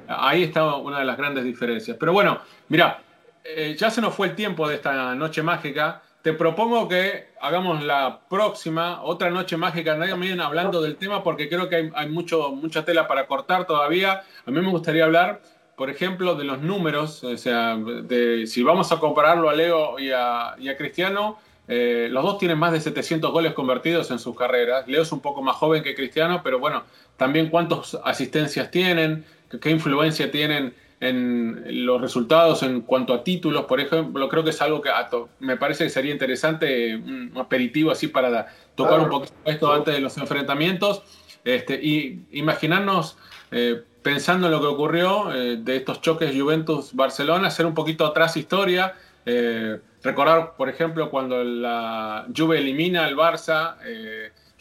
ahí 0.07 0.43
está 0.43 0.75
una 0.75 0.99
de 0.99 1.05
las 1.05 1.17
grandes 1.17 1.43
diferencias. 1.43 1.97
Pero 1.99 2.13
bueno, 2.13 2.39
mira, 2.69 3.01
eh, 3.43 3.75
ya 3.77 3.89
se 3.89 3.99
nos 3.99 4.15
fue 4.15 4.27
el 4.27 4.35
tiempo 4.35 4.69
de 4.69 4.75
esta 4.75 5.15
noche 5.15 5.43
mágica 5.43 6.01
te 6.21 6.33
propongo 6.33 6.87
que 6.87 7.29
hagamos 7.41 7.83
la 7.83 8.21
próxima, 8.29 9.01
otra 9.03 9.29
noche 9.31 9.57
mágica, 9.57 9.95
nadie 9.95 10.39
hablando 10.41 10.81
del 10.81 10.95
tema 10.95 11.23
porque 11.23 11.49
creo 11.49 11.67
que 11.67 11.91
hay, 11.93 12.09
mucho, 12.09 12.51
mucha 12.51 12.85
tela 12.85 13.07
para 13.07 13.25
cortar 13.25 13.65
todavía. 13.65 14.23
A 14.45 14.51
mí 14.51 14.61
me 14.61 14.69
gustaría 14.69 15.05
hablar, 15.05 15.41
por 15.75 15.89
ejemplo, 15.89 16.35
de 16.35 16.43
los 16.43 16.61
números, 16.61 17.23
o 17.23 17.35
sea, 17.37 17.75
de, 17.75 18.45
si 18.45 18.61
vamos 18.61 18.91
a 18.91 18.99
compararlo 18.99 19.49
a 19.49 19.53
Leo 19.53 19.97
y 19.97 20.11
a, 20.11 20.55
Cristiano, 20.77 21.39
eh, 21.67 22.07
los 22.11 22.23
dos 22.23 22.37
tienen 22.37 22.59
más 22.59 22.71
de 22.71 22.81
700 22.81 23.31
goles 23.31 23.53
convertidos 23.53 24.11
en 24.11 24.19
sus 24.19 24.35
carreras. 24.37 24.87
Leo 24.87 25.01
es 25.01 25.11
un 25.11 25.21
poco 25.21 25.41
más 25.41 25.55
joven 25.55 25.81
que 25.81 25.95
Cristiano, 25.95 26.41
pero 26.43 26.59
bueno, 26.59 26.83
también 27.17 27.49
cuántas 27.49 27.97
asistencias 28.03 28.69
tienen, 28.69 29.25
qué 29.59 29.71
influencia 29.71 30.29
tienen 30.29 30.75
en 31.01 31.83
los 31.83 31.99
resultados 31.99 32.61
en 32.61 32.81
cuanto 32.81 33.13
a 33.13 33.23
títulos, 33.23 33.65
por 33.65 33.81
ejemplo, 33.81 34.29
creo 34.29 34.43
que 34.43 34.51
es 34.51 34.61
algo 34.61 34.81
que 34.81 34.91
me 35.39 35.57
parece 35.57 35.83
que 35.83 35.89
sería 35.89 36.11
interesante, 36.13 36.95
un 36.95 37.33
aperitivo 37.35 37.89
así 37.89 38.07
para 38.07 38.47
tocar 38.75 38.99
un 38.99 39.09
poquito 39.09 39.33
esto 39.45 39.73
antes 39.73 39.95
de 39.95 39.99
los 39.99 40.15
enfrentamientos. 40.17 41.01
Este, 41.43 41.73
y 41.81 42.27
imaginarnos, 42.33 43.17
eh, 43.49 43.81
pensando 44.03 44.45
en 44.45 44.51
lo 44.51 44.61
que 44.61 44.67
ocurrió 44.67 45.33
eh, 45.33 45.57
de 45.57 45.77
estos 45.77 46.01
choques 46.01 46.39
Juventus-Barcelona, 46.39 47.47
hacer 47.47 47.65
un 47.65 47.73
poquito 47.73 48.05
atrás 48.05 48.37
historia, 48.37 48.93
eh, 49.25 49.79
recordar, 50.03 50.55
por 50.55 50.69
ejemplo, 50.69 51.09
cuando 51.09 51.43
la 51.43 52.27
Juve 52.35 52.59
elimina 52.59 53.05
al 53.05 53.15
Barça 53.15 53.75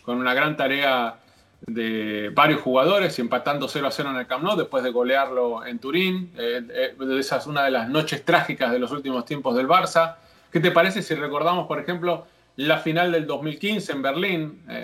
con 0.03 0.16
una 0.16 0.33
gran 0.33 0.57
tarea 0.57 1.18
de 1.66 2.31
varios 2.35 2.61
jugadores 2.61 3.18
y 3.18 3.23
empatando 3.23 3.68
0 3.68 3.87
a 3.87 3.90
0 3.90 4.11
en 4.11 4.16
el 4.16 4.27
Camp 4.27 4.42
Nou 4.42 4.57
después 4.57 4.83
de 4.83 4.90
golearlo 4.90 5.64
en 5.64 5.79
Turín. 5.79 6.33
Eh, 6.37 6.62
eh, 6.70 7.18
esa 7.18 7.37
es 7.37 7.46
una 7.46 7.64
de 7.64 7.70
las 7.70 7.88
noches 7.88 8.25
trágicas 8.25 8.73
de 8.73 8.79
los 8.79 8.90
últimos 8.92 9.25
tiempos 9.25 9.57
del 9.57 9.68
Barça. 9.68 10.16
¿Qué 10.51 10.61
te 10.61 10.70
parece 10.70 11.03
si 11.03 11.14
recordamos, 11.14 11.66
por 11.66 11.79
ejemplo, 11.79 12.27
la 12.57 12.79
final 12.79 13.12
del 13.12 13.27
2015 13.27 13.92
en 13.92 14.03
Berlín? 14.03 14.62
Eh, 14.68 14.83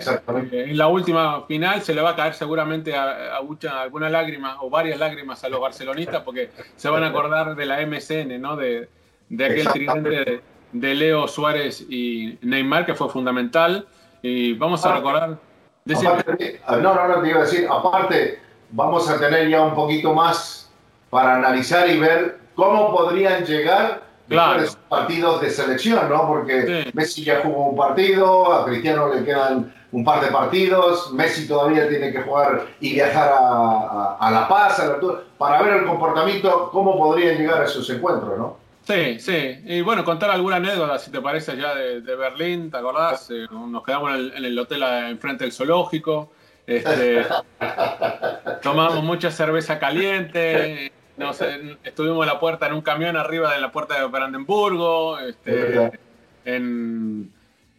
en 0.51 0.77
la 0.77 0.87
última 0.87 1.45
final 1.45 1.81
se 1.81 1.93
le 1.93 2.01
va 2.01 2.11
a 2.11 2.15
caer 2.15 2.35
seguramente 2.35 2.95
a, 2.95 3.37
alguna 3.37 4.09
lágrima 4.09 4.57
o 4.61 4.69
varias 4.69 4.99
lágrimas 4.99 5.43
a 5.43 5.49
los 5.49 5.59
barcelonistas 5.59 6.21
porque 6.21 6.51
se 6.75 6.89
van 6.89 7.03
a 7.03 7.07
acordar 7.07 7.55
de 7.55 7.65
la 7.65 7.85
MSN, 7.85 8.39
¿no? 8.39 8.55
De, 8.55 8.87
de 9.29 9.45
aquel 9.45 9.67
tridente 9.69 10.41
de, 10.71 10.95
Leo 10.95 11.27
Suárez 11.27 11.85
y 11.89 12.37
Neymar, 12.41 12.85
que 12.85 12.93
fue 12.93 13.09
fundamental. 13.09 13.87
Y 14.21 14.53
vamos 14.53 14.85
a 14.85 14.95
recordar. 14.95 15.46
No, 16.69 16.93
no, 16.93 17.07
no, 17.07 17.21
te 17.21 17.29
iba 17.29 17.39
a 17.39 17.43
decir, 17.43 17.67
aparte, 17.69 18.39
vamos 18.71 19.09
a 19.09 19.19
tener 19.19 19.49
ya 19.49 19.61
un 19.61 19.73
poquito 19.73 20.13
más 20.13 20.69
para 21.09 21.35
analizar 21.35 21.89
y 21.89 21.99
ver 21.99 22.39
cómo 22.55 22.95
podrían 22.95 23.45
llegar 23.45 24.01
claro. 24.27 24.61
los 24.61 24.75
partidos 24.75 25.41
de 25.41 25.49
selección, 25.49 26.09
¿no? 26.09 26.27
Porque 26.27 26.91
Messi 26.93 27.23
ya 27.23 27.41
jugó 27.43 27.69
un 27.69 27.77
partido, 27.77 28.53
a 28.53 28.65
Cristiano 28.65 29.13
le 29.13 29.23
quedan 29.23 29.73
un 29.91 30.03
par 30.03 30.21
de 30.21 30.27
partidos, 30.27 31.13
Messi 31.13 31.47
todavía 31.47 31.87
tiene 31.87 32.11
que 32.11 32.21
jugar 32.21 32.67
y 32.79 32.93
viajar 32.93 33.31
a, 33.33 34.29
La 34.31 34.47
Paz, 34.47 34.79
a 34.79 34.87
la 34.87 34.99
para 35.37 35.61
ver 35.61 35.77
el 35.77 35.85
comportamiento, 35.85 36.69
cómo 36.71 36.97
podrían 36.97 37.37
llegar 37.37 37.61
a 37.61 37.65
esos 37.65 37.89
encuentros, 37.89 38.37
¿no? 38.37 38.66
Sí, 38.87 39.19
sí. 39.19 39.59
Y 39.65 39.81
bueno, 39.81 40.05
contar 40.05 40.29
alguna 40.29 40.55
anécdota, 40.55 40.97
si 40.97 41.11
te 41.11 41.19
parece, 41.19 41.57
ya 41.57 41.75
de, 41.75 41.99
Berlín, 42.15 42.71
¿te 42.71 42.77
acordás? 42.77 43.29
Eh, 43.31 43.45
nos 43.51 43.83
quedamos 43.83 44.17
en 44.17 44.45
el, 44.45 44.57
hotel 44.57 44.81
enfrente 45.09 45.43
del 45.43 45.51
zoológico. 45.51 46.31
Este, 46.65 47.25
tomamos 48.63 49.03
mucha 49.03 49.29
cerveza 49.29 49.77
caliente. 49.77 50.93
estuvimos 51.83 52.25
en 52.25 52.33
la 52.33 52.39
puerta 52.39 52.67
en 52.67 52.75
un 52.75 52.81
camión 52.81 53.17
arriba 53.17 53.53
de 53.53 53.59
la 53.59 53.73
puerta 53.73 53.99
de 53.99 54.07
Brandenburgo. 54.07 55.19
Este, 55.19 55.91
en, 56.45 57.29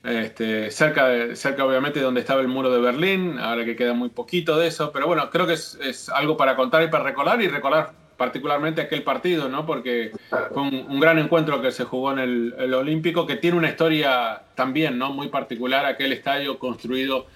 este, 0.05 0.71
cerca, 0.71 1.09
de, 1.09 1.37
cerca 1.37 1.64
obviamente 1.64 2.01
de 2.01 2.05
donde 2.05 2.21
estaba 2.21 2.42
el 2.42 2.49
muro 2.49 2.71
de 2.71 2.83
Berlín, 2.83 3.38
ahora 3.38 3.64
que 3.64 3.77
queda 3.77 3.94
muy 3.94 4.11
poquito 4.11 4.59
de 4.59 4.66
eso, 4.66 4.92
pero 4.92 5.07
bueno, 5.07 5.31
creo 5.31 5.47
que 5.47 5.55
es, 5.55 5.79
es 5.83 6.11
algo 6.11 6.37
para 6.37 6.55
contar 6.55 6.83
y 6.83 6.88
para 6.88 7.05
recordar 7.05 7.40
y 7.40 7.49
recordar 7.49 8.08
particularmente 8.18 8.83
aquel 8.83 9.04
partido, 9.04 9.48
¿no? 9.48 9.64
Porque 9.64 10.11
fue 10.52 10.62
un, 10.62 11.00
gran 11.00 11.18
encuentro 11.18 11.62
que 11.62 11.70
se 11.70 11.85
jugó 11.85 12.12
en 12.12 12.18
el, 12.18 12.74
Olímpico, 12.74 13.26
que 13.26 13.37
tiene 13.37 13.57
una 13.57 13.68
historia 13.68 14.42
también, 14.57 14.98
¿no? 14.98 15.12
Muy 15.12 15.28
particular, 15.28 15.87
aquel 15.87 16.12
estadio 16.12 16.59
construido 16.59 17.26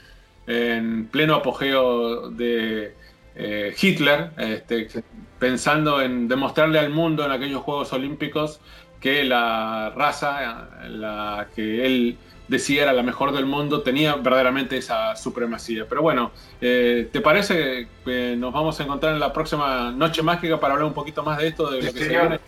en 0.47 1.07
pleno 1.07 1.37
apogeo 1.37 2.31
de 2.31 2.95
eh, 3.37 3.75
Hitler, 3.81 4.33
este, 4.37 4.89
pensando 5.39 6.03
en 6.03 6.27
demostrarle 6.27 6.81
al 6.81 6.91
mundo 6.91 7.25
en 7.25 7.31
aquellos 7.31 7.63
Juegos 7.63 7.93
Olímpicos 7.93 8.61
que 9.01 9.23
la 9.23 9.93
raza, 9.97 10.69
la 10.89 11.47
que 11.55 11.87
él 11.87 12.19
decía 12.53 12.85
era 12.85 12.93
la 12.93 13.03
mejor 13.03 13.33
del 13.33 13.47
mundo, 13.47 13.83
tenía 13.83 14.15
verdaderamente 14.15 14.77
esa 14.77 15.17
supremacía. 15.17 15.87
Pero 15.89 16.03
bueno, 16.03 16.31
eh, 16.61 17.09
¿te 17.11 17.21
parece 17.21 17.89
que 18.05 18.37
nos 18.37 18.53
vamos 18.53 18.79
a 18.79 18.85
encontrar 18.85 19.15
en 19.15 19.21
la 19.21 19.33
próxima 19.33 19.91
Noche 19.91 20.23
Mágica 20.23 20.61
para 20.61 20.75
hablar 20.75 20.87
un 20.87 20.95
poquito 20.95 21.25
más 21.25 21.39
de 21.39 21.49
esto, 21.49 21.71
de 21.71 21.83
lo 21.83 21.93
que 21.93 21.99
se 21.99 22.09
viene? 22.09 22.39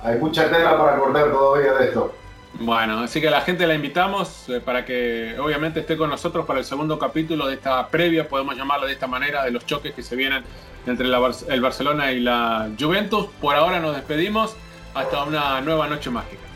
Hay 0.00 0.18
mucha 0.18 0.48
tela 0.48 0.78
para 0.78 0.98
cortar 0.98 1.32
todavía 1.32 1.72
de 1.72 1.86
esto. 1.86 2.14
Bueno, 2.58 3.00
así 3.00 3.20
que 3.20 3.28
a 3.28 3.30
la 3.30 3.40
gente 3.40 3.66
la 3.66 3.74
invitamos 3.74 4.48
eh, 4.48 4.60
para 4.64 4.84
que 4.84 5.36
obviamente 5.38 5.80
esté 5.80 5.96
con 5.96 6.08
nosotros 6.08 6.46
para 6.46 6.60
el 6.60 6.64
segundo 6.64 6.98
capítulo 6.98 7.46
de 7.46 7.54
esta 7.54 7.88
previa, 7.88 8.28
podemos 8.28 8.56
llamarla 8.56 8.86
de 8.86 8.92
esta 8.92 9.06
manera, 9.06 9.44
de 9.44 9.50
los 9.50 9.66
choques 9.66 9.92
que 9.92 10.02
se 10.02 10.16
vienen 10.16 10.42
entre 10.86 11.06
el 11.06 11.60
Barcelona 11.60 12.12
y 12.12 12.20
la 12.20 12.70
Juventus. 12.78 13.26
Por 13.40 13.56
ahora 13.56 13.80
nos 13.80 13.96
despedimos, 13.96 14.56
hasta 14.94 15.24
una 15.24 15.60
nueva 15.60 15.86
noche 15.88 16.08
mágica. 16.08 16.55